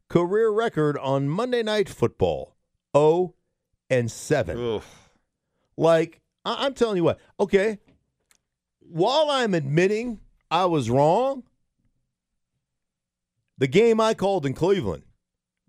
Career 0.09 0.49
record 0.51 0.97
on 0.97 1.27
Monday 1.27 1.61
Night 1.63 1.89
Football 1.89 2.55
0 2.95 3.33
and 3.89 4.09
7. 4.09 4.57
Like, 5.77 6.21
I- 6.45 6.65
I'm 6.65 6.73
telling 6.73 6.95
you 6.97 7.03
what, 7.03 7.19
okay, 7.39 7.79
while 8.79 9.29
I'm 9.29 9.53
admitting 9.53 10.21
I 10.49 10.65
was 10.65 10.89
wrong, 10.89 11.43
the 13.57 13.67
game 13.67 13.99
I 13.99 14.13
called 14.13 14.45
in 14.45 14.53
Cleveland, 14.53 15.03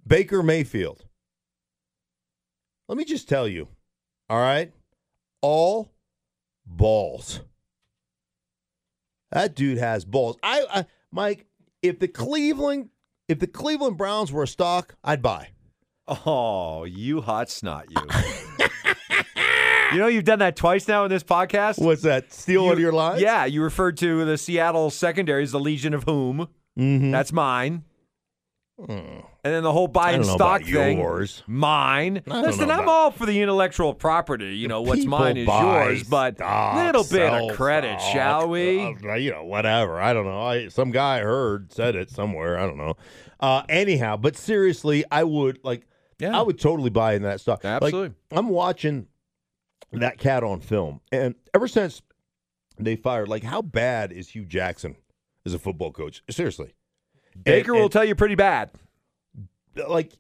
Baker 0.07 0.43
Mayfield. 0.43 1.05
Let 2.89 2.97
me 2.99 3.05
just 3.05 3.29
tell 3.29 3.49
you, 3.49 3.69
all 4.31 4.39
right, 4.39 4.73
all 5.41 5.91
balls. 6.65 7.41
That 9.33 9.55
dude 9.57 9.79
has 9.79 10.05
balls. 10.05 10.37
I, 10.43 10.65
I 10.73 10.87
Mike, 11.11 11.47
if 11.83 11.99
the 11.99 12.09
Cleveland 12.09 12.91
if 13.29 13.41
the 13.41 13.49
Cleveland 13.49 13.97
Browns 13.99 14.31
were 14.31 14.45
a 14.45 14.49
stock, 14.49 14.95
I'd 15.03 15.21
buy. 15.23 15.49
Oh, 16.07 16.85
you 16.85 17.21
hot 17.21 17.51
snot, 17.51 17.87
you. 17.91 18.01
you 19.93 19.99
know, 19.99 20.07
you've 20.07 20.23
done 20.25 20.39
that 20.39 20.55
twice 20.55 20.87
now 20.87 21.03
in 21.05 21.11
this 21.11 21.25
podcast. 21.25 21.85
What's 21.85 22.03
that? 22.03 22.33
Steal 22.33 22.61
You- 22.63 22.67
one 22.67 22.73
of 22.75 22.79
your 22.79 22.93
lines? 22.93 23.21
Yeah, 23.21 23.45
you 23.47 23.61
referred 23.63 23.97
to 23.99 24.25
the 24.25 24.39
Seattle 24.39 24.91
secondary 24.91 25.43
as 25.43 25.51
the 25.51 25.59
Legion 25.59 25.93
of 25.95 26.05
Whom. 26.05 26.47
Mm-hmm. 26.79 27.11
That's 27.11 27.33
mine. 27.33 27.83
And 28.79 29.25
then 29.43 29.63
the 29.63 29.73
whole. 29.73 29.89
Buying 29.89 30.23
stock 30.23 30.63
thing. 30.63 30.99
yours. 30.99 31.43
Mine. 31.47 32.23
Listen, 32.27 32.71
I'm 32.71 32.89
all 32.89 33.11
for 33.11 33.25
the 33.25 33.41
intellectual 33.41 33.95
property. 33.95 34.57
You 34.57 34.69
know, 34.69 34.83
what's 34.83 35.01
People 35.01 35.19
mine 35.19 35.37
is 35.39 35.47
buy 35.47 35.63
yours, 35.87 36.03
but 36.03 36.37
stock, 36.37 36.77
little 36.77 37.03
bit 37.03 37.09
sell 37.11 37.51
of 37.51 37.57
credit, 37.57 38.01
stock, 38.01 38.13
shall 38.13 38.49
we? 38.49 38.81
uh, 38.83 39.15
you 39.15 39.31
know, 39.31 39.45
whatever. 39.45 39.99
I 40.01 40.13
don't 40.13 40.27
know. 40.27 40.43
I, 40.43 40.69
some 40.69 40.91
guy 40.91 41.19
I 41.19 41.21
heard 41.23 41.73
said 41.73 41.97
it 41.97 42.11
somewhere. 42.11 42.59
I 42.59 42.67
don't 42.67 42.77
know. 42.77 42.95
Uh, 43.41 43.63
anyhow, 43.69 44.17
but 44.17 44.37
seriously, 44.37 45.05
I 45.11 45.25
would 45.25 45.61
like. 45.63 45.87
Yeah. 46.19 46.39
I 46.39 46.43
would 46.43 46.59
totally 46.59 46.91
buy 46.91 47.15
in 47.15 47.23
that 47.23 47.41
stock. 47.41 47.63
Like, 47.65 47.83
Absolutely. 47.83 48.15
I'm 48.33 48.49
watching 48.49 49.07
that 49.93 50.19
cat 50.19 50.43
on 50.43 50.61
film, 50.61 51.01
and 51.13 51.35
ever 51.55 51.69
since 51.69 52.03
they 52.79 52.97
fired, 52.97 53.29
like, 53.29 53.43
how 53.43 53.63
bad 53.63 54.13
is 54.13 54.29
Hue 54.31 54.45
Jackson 54.45 54.97
as 55.45 55.55
a 55.55 55.59
football 55.59 55.93
coach? 55.93 56.23
Seriously, 56.31 56.75
Baker 57.45 57.73
And- 57.73 57.81
will 57.83 57.89
tell 57.89 58.05
you 58.05 58.15
pretty 58.15 58.35
bad. 58.35 58.71
like 59.89 60.13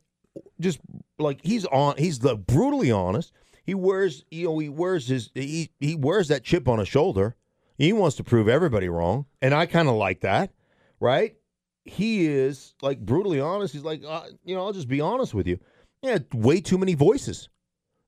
just 0.60 0.78
like 1.18 1.40
he's 1.42 1.64
on 1.66 1.96
he's 1.96 2.18
the 2.18 2.36
brutally 2.36 2.90
honest. 2.90 3.32
He 3.64 3.74
wears 3.74 4.24
you 4.30 4.46
know 4.46 4.58
he 4.58 4.68
wears 4.68 5.08
his 5.08 5.30
he 5.34 5.70
he 5.80 5.94
wears 5.96 6.28
that 6.28 6.44
chip 6.44 6.68
on 6.68 6.78
his 6.78 6.88
shoulder. 6.88 7.36
He 7.78 7.92
wants 7.92 8.16
to 8.16 8.24
prove 8.24 8.48
everybody 8.48 8.88
wrong 8.88 9.26
and 9.42 9.52
i 9.52 9.66
kind 9.66 9.88
of 9.88 9.94
like 9.96 10.20
that 10.20 10.50
right? 10.98 11.36
He 11.84 12.26
is 12.26 12.74
like 12.80 12.98
brutally 13.00 13.38
honest. 13.40 13.72
He's 13.74 13.84
like 13.84 14.02
uh, 14.06 14.22
you 14.44 14.54
know 14.54 14.64
i'll 14.66 14.72
just 14.72 14.88
be 14.88 15.00
honest 15.00 15.34
with 15.34 15.46
you. 15.46 15.58
Yeah 16.02 16.18
way 16.34 16.60
too 16.60 16.78
many 16.78 16.94
voices. 16.94 17.48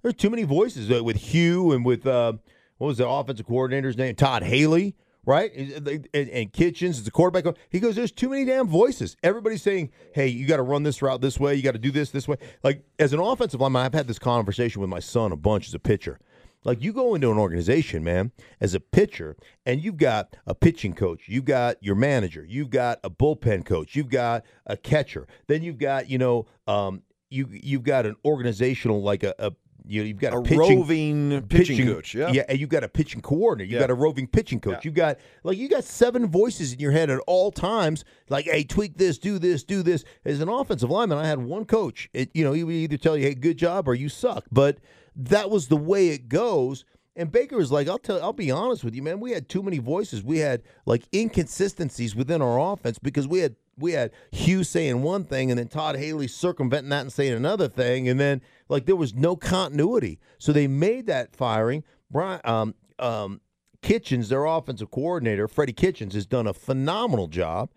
There's 0.03 0.15
too 0.15 0.31
many 0.31 0.45
voices 0.45 0.91
uh, 0.91 1.03
with 1.03 1.17
Hue 1.17 1.73
and 1.73 1.85
with 1.85 2.07
uh 2.07 2.35
what 2.79 2.87
was 2.89 2.99
the 2.99 3.09
offensive 3.09 3.47
coordinator's 3.47 3.97
name? 3.97 4.15
Todd 4.15 4.43
haley 4.43 4.95
right? 5.25 5.53
And, 5.55 6.53
Kitchens 6.53 6.99
is 6.99 7.05
the 7.05 7.11
quarterback. 7.11 7.55
He 7.71 7.81
goes, 7.81 7.97
"There's 7.97 8.13
too 8.13 8.31
many 8.31 8.45
damn 8.45 8.69
voices. 8.69 9.17
Everybody's 9.23 9.63
saying, 9.63 9.91
hey, 10.15 10.29
you 10.29 10.47
got 10.47 10.57
to 10.57 10.63
run 10.63 10.83
this 10.83 11.03
route 11.03 11.21
this 11.21 11.39
way. 11.39 11.55
You 11.55 11.63
got 11.63 11.73
to 11.73 11.79
do 11.79 11.91
this 11.91 12.11
this 12.11 12.27
way." 12.27 12.37
Like 12.63 12.85
as 12.99 13.13
an 13.13 13.21
offensive 13.21 13.61
lineman, 13.61 13.83
I've 13.83 13.95
had 13.95 14.09
this 14.09 14.19
conversation 14.19 14.81
with 14.81 14.91
my 14.91 15.01
son 15.01 15.33
a 15.33 15.37
bunch 15.37 15.69
as 15.69 15.75
a 15.75 15.79
pitcher. 15.79 16.19
Like 16.65 16.83
you 16.83 16.93
go 16.93 17.15
into 17.15 17.31
an 17.31 17.39
organization, 17.39 18.03
man, 18.03 18.33
as 18.61 18.75
a 18.75 18.81
pitcher, 18.81 19.37
and 19.65 19.83
you've 19.83 19.97
got 19.97 20.37
a 20.47 20.55
pitching 20.55 20.93
coach, 20.93 21.29
you've 21.29 21.45
got 21.45 21.83
your 21.83 21.95
manager, 21.95 22.45
you've 22.47 22.71
got 22.71 22.99
a 23.05 23.11
bullpen 23.11 23.65
coach, 23.65 23.95
you've 23.95 24.11
got 24.11 24.45
a 24.67 24.77
catcher, 24.77 25.27
then 25.47 25.63
you've 25.63 25.79
got 25.79 26.11
you 26.11 26.19
know, 26.19 26.47
um, 26.67 27.03
you 27.31 27.49
you've 27.51 27.85
got 27.85 28.07
an 28.07 28.17
organizational 28.25 29.03
like 29.03 29.23
a, 29.23 29.35
a 29.39 29.53
you 29.89 30.03
know, 30.03 30.07
you've 30.07 30.19
got 30.19 30.35
a, 30.35 30.39
A 30.39 30.43
pitching, 30.43 30.59
roving 30.59 31.43
pitching 31.49 31.87
coach, 31.87 32.15
yeah. 32.15 32.31
yeah, 32.31 32.45
and 32.49 32.61
you've 32.61 32.69
got 32.69 32.85
a 32.85 32.89
pitching 32.89 33.21
coordinator, 33.23 33.69
you 33.71 33.77
Yeah. 33.77 33.81
got 33.81 33.91
a 33.91 33.95
roving 33.95 34.27
pitching 34.27 34.61
coach, 34.61 34.85
you 34.85 34.91
got 34.91 35.19
like 35.45 35.57
you 35.57 35.69
got 35.69 35.85
seven 35.85 36.29
voices 36.29 36.73
in 36.73 36.79
your 36.79 36.93
head 36.93 37.09
at 37.11 37.19
all 37.27 37.51
times. 37.51 38.05
Like, 38.29 38.45
hey, 38.45 38.65
tweak 38.65 38.99
this, 38.99 39.19
do 39.19 39.39
this, 39.39 39.65
do 39.65 39.83
this. 39.83 40.05
As 40.25 40.41
an 40.41 40.49
offensive 40.49 40.91
lineman, 40.91 41.19
I 41.19 41.27
had 41.27 41.39
one 41.39 41.65
coach. 41.65 42.09
It, 42.13 42.31
you 42.35 42.45
know, 42.45 42.53
he 42.53 42.63
would 42.65 42.75
either 42.75 42.99
tell 42.99 43.17
you, 43.17 43.25
hey, 43.25 43.35
good 43.35 43.57
job, 43.57 43.89
or 43.89 43.95
you 43.95 44.09
suck. 44.09 44.45
But 44.53 44.79
that 45.17 45.51
was 45.51 45.69
the 45.69 45.77
way 45.77 46.09
it 46.09 46.29
goes. 46.29 46.85
And 47.17 47.33
Baker 47.33 47.57
was 47.57 47.73
like, 47.73 47.89
I'll 47.89 47.99
tell, 47.99 48.23
I'll 48.23 48.33
be 48.33 48.51
honest 48.53 48.85
with 48.85 48.95
you, 48.95 49.03
man. 49.03 49.19
We 49.19 49.33
had 49.33 49.49
too 49.49 49.63
many 49.63 49.79
voices. 49.79 50.23
We 50.23 50.39
had 50.39 50.63
like 50.87 51.03
inconsistencies 51.13 52.15
within 52.15 52.43
our 52.43 52.61
offense 52.73 52.99
because 52.99 53.27
we 53.27 53.41
had 53.41 53.57
we 53.79 53.93
had 53.93 54.11
Hue 54.33 54.65
saying 54.65 55.03
one 55.03 55.25
thing 55.25 55.51
and 55.51 55.59
then 55.59 55.69
Todd 55.69 55.97
Haley 55.97 56.29
circumventing 56.29 56.91
that 56.91 57.03
and 57.03 57.13
saying 57.13 57.33
another 57.33 57.69
thing, 57.69 58.09
and 58.09 58.19
then 58.19 58.41
like 58.69 58.87
there 58.87 58.97
was 58.97 59.15
no 59.15 59.37
continuity. 59.37 60.19
So 60.39 60.53
they 60.53 60.67
made 60.67 61.07
that 61.07 61.35
firing. 61.35 61.85
Brian 62.11 62.41
um, 62.45 62.75
um, 62.99 63.41
Kitchens, 63.83 64.29
their 64.29 64.45
offensive 64.45 64.91
coordinator, 64.91 65.47
Freddie 65.47 65.73
Kitchens, 65.73 66.15
has 66.15 66.27
done 66.27 66.47
a 66.47 66.55
phenomenal 66.55 67.29
job. 67.29 67.71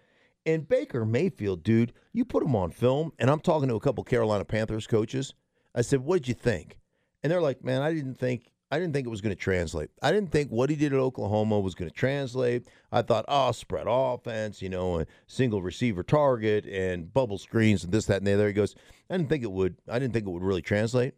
And 0.45 0.67
Baker 0.67 1.05
Mayfield, 1.05 1.63
dude, 1.63 1.93
you 2.13 2.25
put 2.25 2.43
him 2.43 2.55
on 2.55 2.71
film, 2.71 3.13
and 3.19 3.29
I'm 3.29 3.39
talking 3.39 3.69
to 3.69 3.75
a 3.75 3.79
couple 3.79 4.03
Carolina 4.03 4.43
Panthers 4.43 4.87
coaches. 4.87 5.35
I 5.75 5.81
said, 5.81 6.01
"What'd 6.01 6.27
you 6.27 6.33
think?" 6.33 6.79
And 7.21 7.31
they're 7.31 7.41
like, 7.41 7.63
"Man, 7.63 7.83
I 7.83 7.93
didn't 7.93 8.15
think 8.15 8.50
I 8.71 8.79
didn't 8.79 8.93
think 8.93 9.05
it 9.05 9.09
was 9.09 9.19
going 9.19 9.35
to 9.35 9.41
translate. 9.41 9.89
I 10.01 10.13
didn't 10.13 10.31
think 10.31 10.49
what 10.49 10.69
he 10.69 10.77
did 10.77 10.93
at 10.93 10.99
Oklahoma 10.99 11.59
was 11.59 11.75
going 11.75 11.91
to 11.91 11.95
translate. 11.95 12.67
I 12.89 13.01
thought, 13.01 13.25
oh, 13.27 13.51
spread 13.51 13.85
offense, 13.87 14.61
you 14.61 14.69
know, 14.69 14.97
and 14.97 15.07
single 15.27 15.61
receiver 15.61 16.03
target 16.03 16.65
and 16.65 17.13
bubble 17.13 17.37
screens 17.37 17.83
and 17.83 17.91
this, 17.91 18.05
that, 18.05 18.19
and 18.19 18.27
the 18.27 18.33
other. 18.33 18.47
He 18.47 18.53
goes, 18.53 18.75
I 19.09 19.17
didn't 19.17 19.29
think 19.29 19.43
it 19.43 19.51
would. 19.51 19.75
I 19.89 19.99
didn't 19.99 20.13
think 20.13 20.25
it 20.25 20.31
would 20.31 20.41
really 20.41 20.61
translate. 20.61 21.15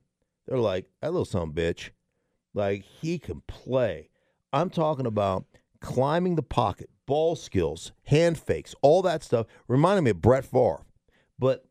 They're 0.48 0.58
like, 0.58 0.88
that 1.02 1.12
little 1.12 1.26
son 1.26 1.50
a 1.50 1.52
bitch, 1.52 1.92
like 2.56 2.84
he 2.84 3.20
can 3.20 3.42
play. 3.48 4.10
I'm 4.52 4.72
talking 4.72 5.06
about 5.06 5.46
climbing 5.80 6.36
the 6.36 6.44
pocket, 6.44 6.90
ball 7.06 7.36
skills, 7.36 7.92
hand 8.06 8.40
fakes, 8.40 8.74
all 8.82 9.04
that 9.04 9.24
stuff. 9.24 9.46
Reminded 9.68 10.02
me 10.02 10.12
of 10.12 10.22
Brett 10.22 10.46
Favre, 10.46 10.86
but 11.38 11.66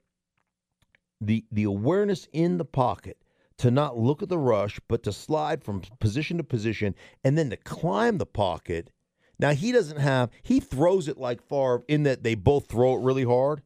the 1.21 1.45
the 1.51 1.65
awareness 1.65 2.29
in 2.33 2.59
the 2.59 2.65
pocket 2.65 3.17
to 3.63 3.71
not 3.71 3.97
look 3.97 4.25
at 4.25 4.29
the 4.29 4.39
rush, 4.39 4.81
but 4.89 5.05
to 5.05 5.13
slide 5.13 5.63
from 5.63 5.83
position 6.01 6.37
to 6.37 6.43
position 6.43 6.97
and 7.23 7.39
then 7.39 7.49
to 7.49 7.57
climb 7.57 8.19
the 8.19 8.27
pocket. 8.27 8.91
Now 9.39 9.53
he 9.53 9.71
doesn't 9.71 9.99
have 9.99 10.31
he 10.43 10.59
throws 10.59 11.07
it 11.07 11.17
like 11.17 11.49
Favre 11.49 11.85
in 11.87 12.03
that 12.03 12.25
they 12.25 12.35
both 12.35 12.67
throw 12.67 12.97
it 12.97 13.05
really 13.05 13.23
hard. 13.23 13.63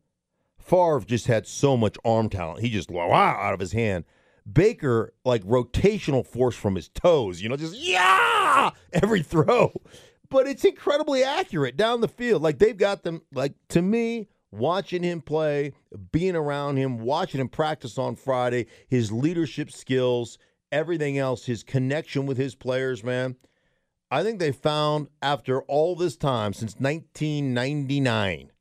Favre 0.59 1.01
just 1.07 1.29
had 1.29 1.47
so 1.47 1.79
much 1.79 1.97
arm 2.05 2.29
talent. 2.29 2.61
He 2.61 2.69
just 2.69 2.91
wow 2.91 3.11
out 3.11 3.55
of 3.55 3.61
his 3.61 3.73
hand. 3.73 4.05
Baker 4.51 5.15
like 5.25 5.43
rotational 5.45 6.27
force 6.27 6.57
from 6.57 6.75
his 6.75 6.91
toes, 6.91 7.41
you 7.41 7.49
know, 7.49 7.57
just 7.57 7.75
yeah 7.75 8.73
every 8.93 9.23
throw. 9.23 9.73
But 10.29 10.47
it's 10.47 10.65
incredibly 10.67 11.25
accurate 11.25 11.79
down 11.79 12.03
the 12.03 12.09
field. 12.09 12.43
Like 12.43 12.59
they've 12.59 12.77
got 12.77 13.03
them 13.03 13.23
like 13.33 13.55
to 13.71 13.81
me 13.81 14.29
watching 14.57 15.03
him 15.03 15.21
play, 15.21 15.73
being 16.13 16.37
around 16.37 16.77
him, 16.77 16.99
watching 16.99 17.41
him 17.41 17.49
practice 17.49 17.99
on 17.99 18.17
Friday, 18.17 18.67
his 18.89 19.13
leadership 19.13 19.71
skills, 19.71 20.39
everything 20.73 21.19
else, 21.19 21.47
his 21.47 21.63
connection 21.63 22.27
with 22.27 22.37
his 22.39 22.55
players, 22.55 23.05
man. 23.05 23.37
I 24.11 24.23
think 24.23 24.39
they 24.39 24.53
found 24.53 25.09
after 25.21 25.63
all 25.63 25.97
this 25.97 26.17
time 26.17 26.53
since 26.53 26.77
1999 26.77 28.53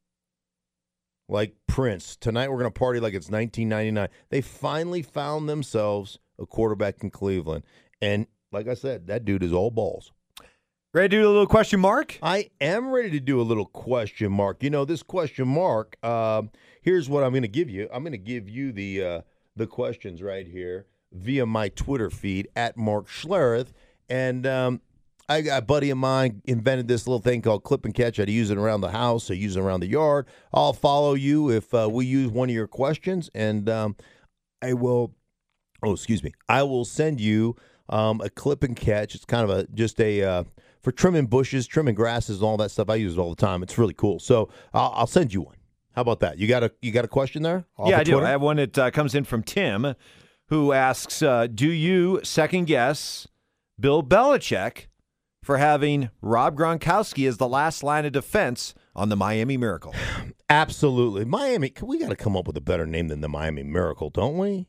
like 1.27 1.55
Prince. 1.67 2.15
Tonight 2.15 2.49
we're 2.49 2.59
going 2.59 2.71
to 2.71 2.79
party 2.79 2.99
like 2.99 3.13
it's 3.13 3.29
1999. 3.29 4.09
They 4.29 4.41
finally 4.41 5.01
found 5.01 5.49
themselves 5.49 6.19
a 6.39 6.45
quarterback 6.45 7.03
in 7.03 7.09
Cleveland. 7.09 7.63
And 8.01 8.27
like 8.51 8.67
I 8.67 8.73
said, 8.73 9.07
that 9.07 9.25
dude 9.25 9.43
is 9.43 9.53
all 9.53 9.71
balls. 9.71 10.11
Ready 10.95 11.17
to 11.17 11.23
do 11.23 11.27
a 11.27 11.29
little 11.29 11.45
question 11.45 11.81
mark? 11.81 12.17
I 12.23 12.51
am 12.61 12.89
ready 12.89 13.09
to 13.09 13.19
do 13.19 13.41
a 13.41 13.43
little 13.43 13.65
question 13.65 14.31
mark. 14.31 14.63
You 14.63 14.69
know, 14.69 14.85
this 14.85 15.03
question 15.03 15.45
mark, 15.45 15.97
uh, 16.01 16.43
here's 16.81 17.09
what 17.09 17.21
I'm 17.21 17.31
going 17.31 17.41
to 17.41 17.49
give 17.49 17.69
you. 17.69 17.89
I'm 17.91 18.01
going 18.01 18.13
to 18.13 18.17
give 18.17 18.47
you 18.47 18.71
the 18.71 19.03
uh, 19.03 19.21
the 19.57 19.67
questions 19.67 20.23
right 20.23 20.47
here 20.47 20.85
via 21.11 21.45
my 21.45 21.67
Twitter 21.67 22.09
feed 22.09 22.47
at 22.55 22.77
Mark 22.77 23.09
Schlereth. 23.09 23.73
And 24.07 24.47
um, 24.47 24.79
I 25.27 25.41
got 25.41 25.63
a 25.63 25.65
buddy 25.65 25.89
of 25.89 25.97
mine 25.97 26.41
invented 26.45 26.87
this 26.87 27.07
little 27.07 27.19
thing 27.19 27.41
called 27.41 27.65
clip 27.65 27.83
and 27.83 27.93
catch. 27.93 28.17
I'd 28.17 28.29
use 28.29 28.49
it 28.49 28.57
around 28.57 28.79
the 28.79 28.91
house, 28.91 29.29
I 29.29 29.33
use 29.33 29.57
it 29.57 29.59
around 29.59 29.81
the 29.81 29.87
yard. 29.87 30.27
I'll 30.53 30.71
follow 30.71 31.13
you 31.13 31.51
if 31.51 31.73
uh, 31.73 31.89
we 31.91 32.05
use 32.05 32.31
one 32.31 32.47
of 32.47 32.55
your 32.55 32.67
questions, 32.67 33.29
and 33.35 33.67
um, 33.67 33.97
I 34.61 34.71
will. 34.71 35.13
Oh, 35.83 35.91
excuse 35.91 36.23
me. 36.23 36.31
I 36.47 36.63
will 36.63 36.85
send 36.85 37.19
you 37.19 37.57
um, 37.89 38.21
a 38.21 38.29
clip 38.29 38.63
and 38.63 38.77
catch. 38.77 39.13
It's 39.13 39.25
kind 39.25 39.43
of 39.43 39.49
a 39.49 39.67
just 39.73 39.99
a 39.99 40.23
uh, 40.23 40.43
for 40.85 40.91
trimming 40.91 41.25
bushes, 41.25 41.65
trimming 41.65 41.95
grasses, 41.95 42.37
and 42.37 42.45
all 42.45 42.57
that 42.57 42.69
stuff. 42.69 42.91
I 42.91 42.95
use 42.95 43.17
it 43.17 43.19
all 43.19 43.31
the 43.31 43.35
time. 43.35 43.63
It's 43.63 43.75
really 43.79 43.95
cool. 43.95 44.19
So 44.19 44.49
I'll, 44.71 44.91
I'll 44.95 45.07
send 45.07 45.33
you 45.33 45.41
one. 45.41 45.55
How 45.95 46.03
about 46.03 46.19
that? 46.19 46.37
You 46.37 46.47
got 46.47 46.63
a 46.63 46.71
you 46.79 46.91
got 46.91 47.03
a 47.03 47.07
question 47.07 47.41
there? 47.41 47.65
Yeah, 47.83 47.97
I 47.97 48.03
do. 48.03 48.11
Twitter? 48.11 48.27
I 48.27 48.29
have 48.29 48.41
one 48.41 48.57
that 48.57 48.77
uh, 48.77 48.91
comes 48.91 49.15
in 49.15 49.23
from 49.23 49.41
Tim, 49.41 49.95
who 50.49 50.73
asks, 50.73 51.23
uh, 51.23 51.47
"Do 51.47 51.67
you 51.71 52.19
second 52.23 52.65
guess 52.65 53.27
Bill 53.79 54.03
Belichick 54.03 54.85
for 55.41 55.57
having 55.57 56.11
Rob 56.21 56.55
Gronkowski 56.55 57.27
as 57.27 57.37
the 57.37 57.47
last 57.47 57.81
line 57.81 58.05
of 58.05 58.11
defense 58.11 58.75
on 58.95 59.09
the 59.09 59.15
Miami 59.15 59.57
Miracle. 59.57 59.95
Absolutely. 60.49 61.25
Miami, 61.25 61.73
we 61.81 61.97
got 61.97 62.09
to 62.09 62.15
come 62.15 62.37
up 62.37 62.45
with 62.45 62.57
a 62.57 62.61
better 62.61 62.85
name 62.85 63.07
than 63.07 63.21
the 63.21 63.29
Miami 63.29 63.63
Miracle, 63.63 64.09
don't 64.11 64.37
we? 64.37 64.67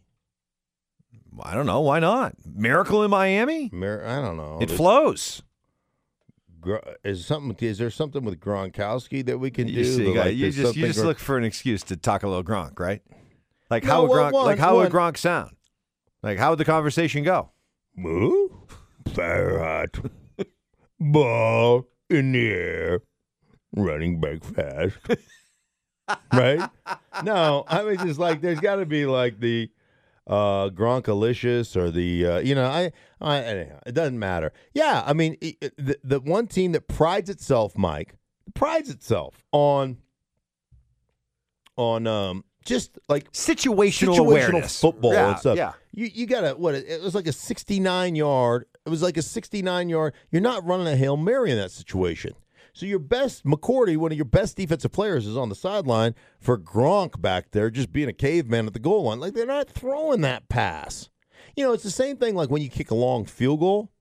I 1.42 1.55
don't 1.55 1.66
know. 1.66 1.81
Why 1.81 1.98
not? 1.98 2.35
Miracle 2.46 3.02
in 3.05 3.11
Miami? 3.11 3.68
Mir- 3.72 4.07
I 4.07 4.22
don't 4.22 4.38
know. 4.38 4.59
It 4.61 4.66
There's- 4.66 4.76
flows. 4.79 5.42
Is 7.05 7.26
something? 7.26 7.57
Is 7.68 7.79
there 7.79 7.90
something 7.90 8.24
with 8.24 8.40
Gronkowski 8.40 9.24
that 9.26 9.38
we 9.38 9.50
can 9.50 9.68
You, 9.68 9.74
do? 9.76 9.85
see, 9.85 10.07
Like, 10.18 10.35
you 10.35 10.50
just 10.50 10.76
you 10.76 10.87
just 10.87 11.05
look 11.05 11.18
for 11.18 11.37
an 11.38 11.44
excuse 11.44 11.83
to 11.85 11.96
talk 11.96 12.22
a 12.22 12.29
little 12.29 12.44
Gronk, 12.44 12.79
right? 12.79 13.02
Like 13.70 13.85
No, 13.85 13.90
how 13.90 14.02
would 14.02 14.11
Gronk? 14.12 14.33
one- 14.33 14.44
like 14.46 14.59
how 14.59 14.76
would 14.76 14.90
Gronk 14.92 15.16
sound? 15.16 15.57
Like 16.22 16.38
how 16.38 16.50
would 16.50 16.59
the 16.59 16.64
conversation 16.64 17.22
go? 17.24 17.50
Moo, 17.96 18.48
fire 19.14 19.59
hot, 19.59 19.98
ball 21.00 21.87
in 22.11 22.33
the 22.33 22.48
air, 22.52 23.00
running 23.74 24.20
back 24.20 24.44
fast. 24.44 24.96
right? 26.33 26.68
No, 27.24 27.64
I 27.68 27.83
mean 27.85 27.98
just 27.98 28.18
like 28.18 28.40
there's 28.40 28.61
got 28.61 28.76
to 28.76 28.87
be 28.87 29.07
like 29.07 29.40
the 29.40 29.70
uh 30.27 30.69
Gronkalicious 30.71 31.77
or 31.77 31.91
the 31.91 32.27
uh, 32.27 32.39
you 32.39 32.55
know 32.55 32.67
I 32.67 32.91
I 33.21 33.39
anyhow, 33.41 33.79
it 33.87 33.93
doesn't 33.93 34.19
matter. 34.19 34.53
Yeah, 34.75 35.03
I 35.07 35.12
mean 35.12 35.37
it, 35.41 35.57
it- 35.61 35.75
the 35.77 35.99
the 36.03 36.21
one 36.21 36.47
team 36.47 36.73
that 36.73 36.89
prides 36.89 37.31
itself, 37.31 37.77
Mike, 37.79 38.17
prides 38.55 38.91
itself 38.91 39.45
on 39.53 39.99
on 41.77 42.07
um 42.07 42.45
just 42.65 42.99
like 43.09 43.31
Situational, 43.33 44.15
situational 44.15 44.19
awareness, 44.19 44.81
football 44.81 45.12
yeah, 45.12 45.31
and 45.31 45.39
stuff. 45.39 45.57
Yeah, 45.57 45.73
You 45.93 46.07
you 46.12 46.27
got 46.27 46.41
to 46.41 46.55
what 46.55 46.75
it 46.75 46.87
it 46.89 47.01
was 47.03 47.15
like 47.15 47.29
a 47.29 47.33
69 47.33 48.17
yard. 48.17 48.67
It 48.85 48.89
was 48.89 49.03
like 49.03 49.17
a 49.17 49.23
69 49.23 49.89
yard. 49.89 50.15
You're 50.31 50.43
not 50.43 50.65
running 50.67 50.89
a 50.89 50.97
Hail 50.97 51.17
Mary 51.17 51.51
in 51.53 51.59
that 51.59 51.71
situation. 51.71 52.33
So 52.77 52.85
your 52.85 52.99
best 52.99 53.47
McCourty, 53.47 53.97
one 53.97 54.12
of 54.12 54.19
your 54.19 54.27
best 54.27 54.59
defensive 54.59 54.93
players 54.93 55.27
is 55.27 55.35
on 55.35 55.49
the 55.49 55.55
sideline 55.55 56.15
for 56.39 56.59
Gronk 56.59 57.19
back 57.23 57.51
there 57.53 57.71
just 57.71 57.91
being 57.91 58.11
a 58.11 58.12
caveman 58.12 58.67
at 58.67 58.75
the 58.75 58.79
goal 58.79 59.05
line. 59.05 59.19
Like 59.19 59.33
they're 59.33 59.47
not 59.47 59.71
throwing 59.71 60.21
that 60.21 60.51
pass. 60.51 61.09
You 61.57 61.65
know, 61.65 61.73
it's 61.73 61.85
the 61.85 61.91
same 61.91 62.19
thing 62.19 62.35
like 62.35 62.51
when 62.51 62.61
you 62.61 62.69
kick 62.69 62.91
a 62.91 62.95
long 62.95 63.25
field 63.25 63.61
goal. 63.61 63.93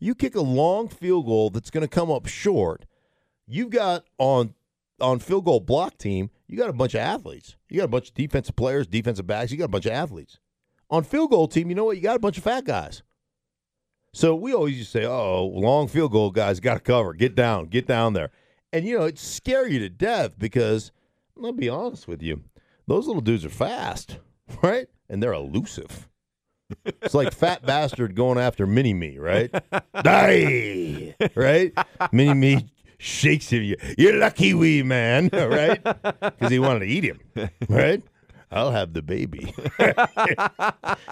You 0.00 0.14
kick 0.14 0.34
a 0.34 0.40
long 0.40 0.88
field 0.88 1.26
goal 1.26 1.50
that's 1.50 1.68
going 1.68 1.82
to 1.82 1.94
come 1.94 2.10
up 2.10 2.24
short. 2.24 2.86
You've 3.46 3.68
got 3.68 4.06
on 4.16 4.54
on 4.98 5.18
field 5.18 5.44
goal 5.44 5.60
block 5.60 5.98
team, 5.98 6.30
you 6.46 6.56
got 6.56 6.70
a 6.70 6.72
bunch 6.72 6.94
of 6.94 7.00
athletes. 7.00 7.56
You 7.68 7.80
got 7.80 7.84
a 7.84 7.88
bunch 7.88 8.08
of 8.08 8.14
defensive 8.14 8.56
players, 8.56 8.86
defensive 8.86 9.26
backs, 9.26 9.52
you 9.52 9.58
got 9.58 9.64
a 9.64 9.68
bunch 9.68 9.84
of 9.84 9.92
athletes. 9.92 10.38
On 10.88 11.04
field 11.04 11.32
goal 11.32 11.48
team, 11.48 11.68
you 11.68 11.74
know 11.74 11.84
what? 11.84 11.98
You 11.98 12.02
got 12.02 12.16
a 12.16 12.20
bunch 12.20 12.38
of 12.38 12.44
fat 12.44 12.64
guys. 12.64 13.02
So 14.16 14.34
we 14.34 14.54
always 14.54 14.78
used 14.78 14.92
to 14.92 15.00
say, 15.00 15.04
"Oh, 15.04 15.44
long 15.44 15.88
field 15.88 16.12
goal 16.12 16.30
guys 16.30 16.58
got 16.58 16.74
to 16.74 16.80
cover. 16.80 17.12
Get 17.12 17.34
down, 17.34 17.66
get 17.66 17.86
down 17.86 18.14
there." 18.14 18.30
And 18.72 18.86
you 18.86 18.98
know, 18.98 19.04
it 19.04 19.18
scare 19.18 19.68
you 19.68 19.78
to 19.80 19.90
death 19.90 20.38
because 20.38 20.90
I'll 21.44 21.52
be 21.52 21.68
honest 21.68 22.08
with 22.08 22.22
you, 22.22 22.42
those 22.86 23.06
little 23.06 23.20
dudes 23.20 23.44
are 23.44 23.50
fast, 23.50 24.16
right? 24.62 24.86
And 25.10 25.22
they're 25.22 25.34
elusive. 25.34 26.08
It's 26.86 27.12
like 27.12 27.34
fat 27.34 27.60
bastard 27.66 28.14
going 28.14 28.38
after 28.38 28.66
mini 28.66 28.94
me, 28.94 29.18
right? 29.18 29.54
Die, 30.02 31.14
right? 31.34 31.74
Mini 32.10 32.32
me 32.32 32.70
shakes 32.96 33.50
him. 33.50 33.64
You, 33.64 33.76
you're 33.98 34.16
lucky, 34.16 34.54
wee 34.54 34.82
man, 34.82 35.28
right? 35.32 35.84
Because 35.84 36.50
he 36.50 36.58
wanted 36.58 36.80
to 36.80 36.86
eat 36.86 37.04
him, 37.04 37.20
right? 37.68 38.02
I'll 38.50 38.70
have 38.70 38.94
the 38.94 39.02
baby. 39.02 39.54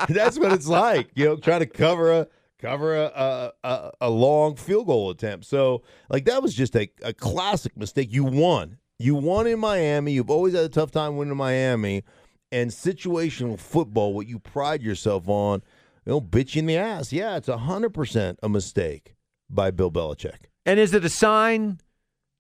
That's 0.09 0.39
what 0.39 0.53
it's 0.53 0.69
like, 0.69 1.11
you 1.15 1.27
know, 1.27 1.37
trying 1.37 1.61
to 1.61 1.67
cover 1.67 2.11
a 2.11 2.29
cover 2.65 2.97
a 2.97 3.53
a, 3.63 3.91
a, 4.01 4.11
long 4.11 4.57
field 4.57 4.87
goal 4.87 5.11
attempt. 5.11 5.47
So, 5.47 5.83
like 6.09 6.25
that 6.25 6.43
was 6.43 6.55
just 6.55 6.75
a, 6.77 6.91
a 7.03 7.13
classic 7.13 7.77
mistake. 7.77 8.13
You 8.13 8.25
won. 8.25 8.79
You 8.99 9.15
won 9.17 9.47
in 9.47 9.59
Miami. 9.59 10.13
You've 10.13 10.31
always 10.31 10.55
had 10.55 10.65
a 10.65 10.69
tough 10.69 10.91
time 10.91 11.17
winning 11.17 11.33
in 11.33 11.39
Miami. 11.39 12.05
And 12.53 12.71
situational 12.71 13.59
football, 13.59 14.15
what 14.15 14.29
you 14.29 14.39
pride 14.39 14.81
yourself 14.81 15.29
on, 15.29 15.63
know, 16.07 16.21
bitch 16.21 16.55
you 16.55 16.61
in 16.61 16.67
the 16.67 16.77
ass. 16.77 17.13
Yeah, 17.13 17.37
it's 17.37 17.49
hundred 17.49 17.91
percent 17.91 18.39
a 18.43 18.49
mistake 18.49 19.15
by 19.51 19.71
Bill 19.71 19.91
Belichick. 19.91 20.47
And 20.67 20.81
is 20.81 20.95
it 20.95 21.05
a 21.05 21.09
sign 21.09 21.81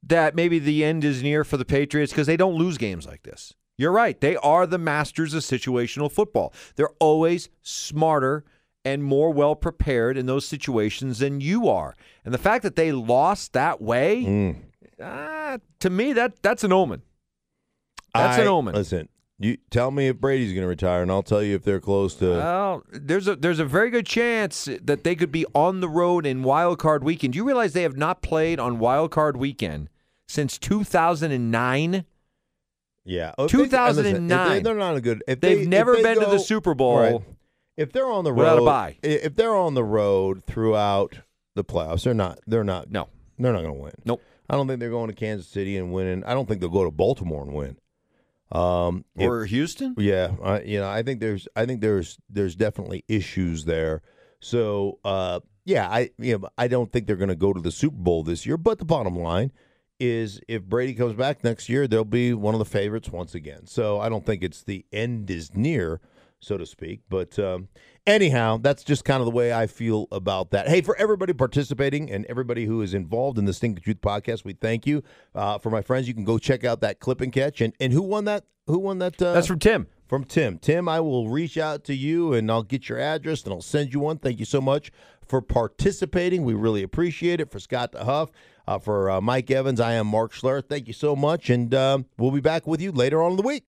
that 0.02 0.34
maybe 0.34 0.58
the 0.58 0.84
end 0.84 1.04
is 1.04 1.22
near 1.22 1.44
for 1.44 1.56
the 1.56 1.64
Patriots 1.64 2.12
because 2.12 2.26
they 2.26 2.36
don't 2.36 2.54
lose 2.54 2.78
games 2.78 3.06
like 3.06 3.22
this? 3.22 3.54
You're 3.76 3.92
right. 3.92 4.20
They 4.20 4.36
are 4.36 4.66
the 4.66 4.78
masters 4.78 5.34
of 5.34 5.42
situational 5.42 6.10
football. 6.10 6.54
They're 6.76 6.94
always 7.00 7.48
smarter 7.62 8.44
and 8.84 9.02
more 9.04 9.30
well 9.30 9.54
prepared 9.56 10.16
in 10.16 10.26
those 10.26 10.46
situations 10.46 11.18
than 11.20 11.40
you 11.40 11.68
are. 11.68 11.94
And 12.24 12.32
the 12.34 12.38
fact 12.38 12.62
that 12.64 12.76
they 12.76 12.92
lost 12.92 13.52
that 13.54 13.80
way, 13.80 14.24
Mm. 14.24 14.56
ah, 15.02 15.58
to 15.80 15.90
me, 15.90 16.12
that 16.12 16.42
that's 16.42 16.64
an 16.64 16.72
omen. 16.72 17.02
That's 18.14 18.38
an 18.38 18.46
omen. 18.46 18.74
Listen, 18.74 19.08
you 19.40 19.56
tell 19.70 19.90
me 19.90 20.06
if 20.08 20.18
Brady's 20.20 20.52
going 20.52 20.62
to 20.62 20.68
retire, 20.68 21.02
and 21.02 21.10
I'll 21.10 21.24
tell 21.24 21.42
you 21.42 21.56
if 21.56 21.64
they're 21.64 21.80
close 21.80 22.14
to. 22.16 22.30
Well, 22.30 22.84
there's 22.92 23.26
a 23.26 23.34
there's 23.34 23.58
a 23.58 23.64
very 23.64 23.90
good 23.90 24.06
chance 24.06 24.68
that 24.82 25.02
they 25.02 25.16
could 25.16 25.32
be 25.32 25.44
on 25.54 25.80
the 25.80 25.88
road 25.88 26.24
in 26.26 26.42
Wild 26.44 26.78
Card 26.78 27.02
Weekend. 27.02 27.32
Do 27.32 27.38
you 27.38 27.44
realize 27.44 27.72
they 27.72 27.82
have 27.82 27.96
not 27.96 28.22
played 28.22 28.60
on 28.60 28.78
Wild 28.78 29.10
Card 29.10 29.36
Weekend 29.36 29.88
since 30.28 30.58
2009? 30.58 32.04
Yeah, 33.06 33.32
Oh, 33.36 33.44
if 33.44 33.50
they- 33.52 33.58
and 33.58 33.70
listen, 33.72 34.06
if 34.06 34.12
2009. 34.12 34.48
They, 34.48 34.60
they're 34.62 34.74
not 34.76 34.96
a 34.96 35.00
good. 35.00 35.22
If 35.28 35.40
They've 35.40 35.58
they, 35.58 35.66
never 35.66 35.96
they 35.96 36.02
been 36.02 36.20
to 36.20 36.26
the 36.30 36.38
Super 36.38 36.74
Bowl. 36.74 36.98
Right. 36.98 37.20
If 37.76 37.92
they're 37.92 38.10
on 38.10 38.24
the 38.24 38.32
road, 38.32 38.62
a 38.62 38.64
bye. 38.64 38.96
If 39.02 39.34
they're 39.34 39.54
on 39.54 39.74
the 39.74 39.84
road 39.84 40.44
throughout 40.46 41.18
the 41.54 41.64
playoffs, 41.64 42.04
they're 42.04 42.14
not. 42.14 42.38
They're 42.46 42.64
not. 42.64 42.90
No. 42.90 43.08
they're 43.38 43.52
not 43.52 43.62
going 43.62 43.74
to 43.74 43.80
win. 43.80 43.92
Nope. 44.04 44.22
I 44.48 44.56
don't 44.56 44.68
think 44.68 44.78
they're 44.80 44.90
going 44.90 45.08
to 45.08 45.14
Kansas 45.16 45.48
City 45.48 45.76
and 45.76 45.92
winning. 45.92 46.22
I 46.24 46.34
don't 46.34 46.46
think 46.46 46.60
they'll 46.60 46.68
go 46.68 46.84
to 46.84 46.90
Baltimore 46.90 47.42
and 47.42 47.52
win. 47.54 47.76
Um, 48.52 49.04
if- 49.16 49.28
Or 49.28 49.44
Houston? 49.46 49.94
yeah, 49.98 50.32
I, 50.42 50.60
you 50.62 50.78
know, 50.78 50.88
I 50.88 51.02
think 51.02 51.20
there's, 51.20 51.48
I 51.56 51.66
think 51.66 51.80
there's, 51.80 52.18
there's 52.28 52.54
definitely 52.54 53.04
issues 53.08 53.64
there. 53.64 54.02
So, 54.40 54.98
uh, 55.04 55.40
yeah, 55.64 55.88
I, 55.88 56.10
you 56.18 56.38
know, 56.38 56.48
I 56.58 56.68
don't 56.68 56.92
think 56.92 57.06
they're 57.06 57.16
going 57.16 57.30
to 57.30 57.34
go 57.34 57.52
to 57.54 57.60
the 57.60 57.72
Super 57.72 57.96
Bowl 57.96 58.22
this 58.22 58.44
year. 58.44 58.58
But 58.58 58.78
the 58.78 58.84
bottom 58.84 59.16
line 59.18 59.50
is, 59.98 60.40
if 60.46 60.62
Brady 60.62 60.92
comes 60.94 61.14
back 61.14 61.42
next 61.42 61.68
year, 61.70 61.88
they'll 61.88 62.04
be 62.04 62.34
one 62.34 62.54
of 62.54 62.58
the 62.58 62.64
favorites 62.66 63.08
once 63.10 63.34
again. 63.34 63.66
So, 63.66 63.98
I 63.98 64.08
don't 64.10 64.26
think 64.26 64.42
it's 64.44 64.62
the 64.62 64.84
end 64.92 65.30
is 65.30 65.54
near, 65.56 66.00
so 66.44 66.56
to 66.58 66.66
speak. 66.66 67.00
But 67.08 67.38
um, 67.38 67.68
anyhow, 68.06 68.58
that's 68.60 68.84
just 68.84 69.04
kind 69.04 69.20
of 69.20 69.26
the 69.26 69.32
way 69.32 69.52
I 69.52 69.66
feel 69.66 70.06
about 70.12 70.50
that. 70.50 70.68
Hey, 70.68 70.80
for 70.80 70.96
everybody 70.96 71.32
participating 71.32 72.10
and 72.10 72.24
everybody 72.26 72.66
who 72.66 72.82
is 72.82 72.94
involved 72.94 73.38
in 73.38 73.44
the 73.44 73.52
Stink 73.52 73.76
the 73.76 73.80
Truth 73.80 74.00
podcast, 74.00 74.44
we 74.44 74.52
thank 74.52 74.86
you. 74.86 75.02
Uh, 75.34 75.58
for 75.58 75.70
my 75.70 75.82
friends, 75.82 76.06
you 76.08 76.14
can 76.14 76.24
go 76.24 76.38
check 76.38 76.64
out 76.64 76.80
that 76.82 77.00
clip 77.00 77.20
and 77.20 77.32
catch. 77.32 77.60
And 77.60 77.72
and 77.80 77.92
who 77.92 78.02
won 78.02 78.24
that? 78.26 78.44
Who 78.66 78.78
won 78.78 78.98
that? 78.98 79.20
Uh, 79.20 79.32
That's 79.34 79.46
from 79.46 79.58
Tim. 79.58 79.86
from 80.08 80.24
Tim. 80.24 80.58
Tim, 80.58 80.88
I 80.88 81.00
will 81.00 81.28
reach 81.28 81.58
out 81.58 81.84
to 81.84 81.94
you 81.94 82.32
and 82.32 82.50
I'll 82.50 82.62
get 82.62 82.88
your 82.88 82.98
address 82.98 83.42
and 83.44 83.52
I'll 83.52 83.60
send 83.60 83.92
you 83.92 84.00
one. 84.00 84.18
Thank 84.18 84.38
you 84.38 84.46
so 84.46 84.60
much 84.60 84.90
for 85.26 85.40
participating. 85.40 86.44
We 86.44 86.54
really 86.54 86.82
appreciate 86.82 87.40
it. 87.40 87.50
For 87.50 87.58
Scott 87.58 87.92
DeHuff, 87.92 88.30
uh, 88.66 88.78
for 88.78 89.10
uh, 89.10 89.20
Mike 89.20 89.50
Evans, 89.50 89.80
I 89.80 89.92
am 89.94 90.06
Mark 90.06 90.32
Schler. 90.32 90.66
Thank 90.66 90.86
you 90.86 90.92
so 90.94 91.14
much. 91.14 91.50
And 91.50 91.74
um, 91.74 92.06
we'll 92.18 92.30
be 92.30 92.40
back 92.40 92.66
with 92.66 92.80
you 92.80 92.92
later 92.92 93.22
on 93.22 93.32
in 93.32 93.36
the 93.36 93.42
week. 93.42 93.62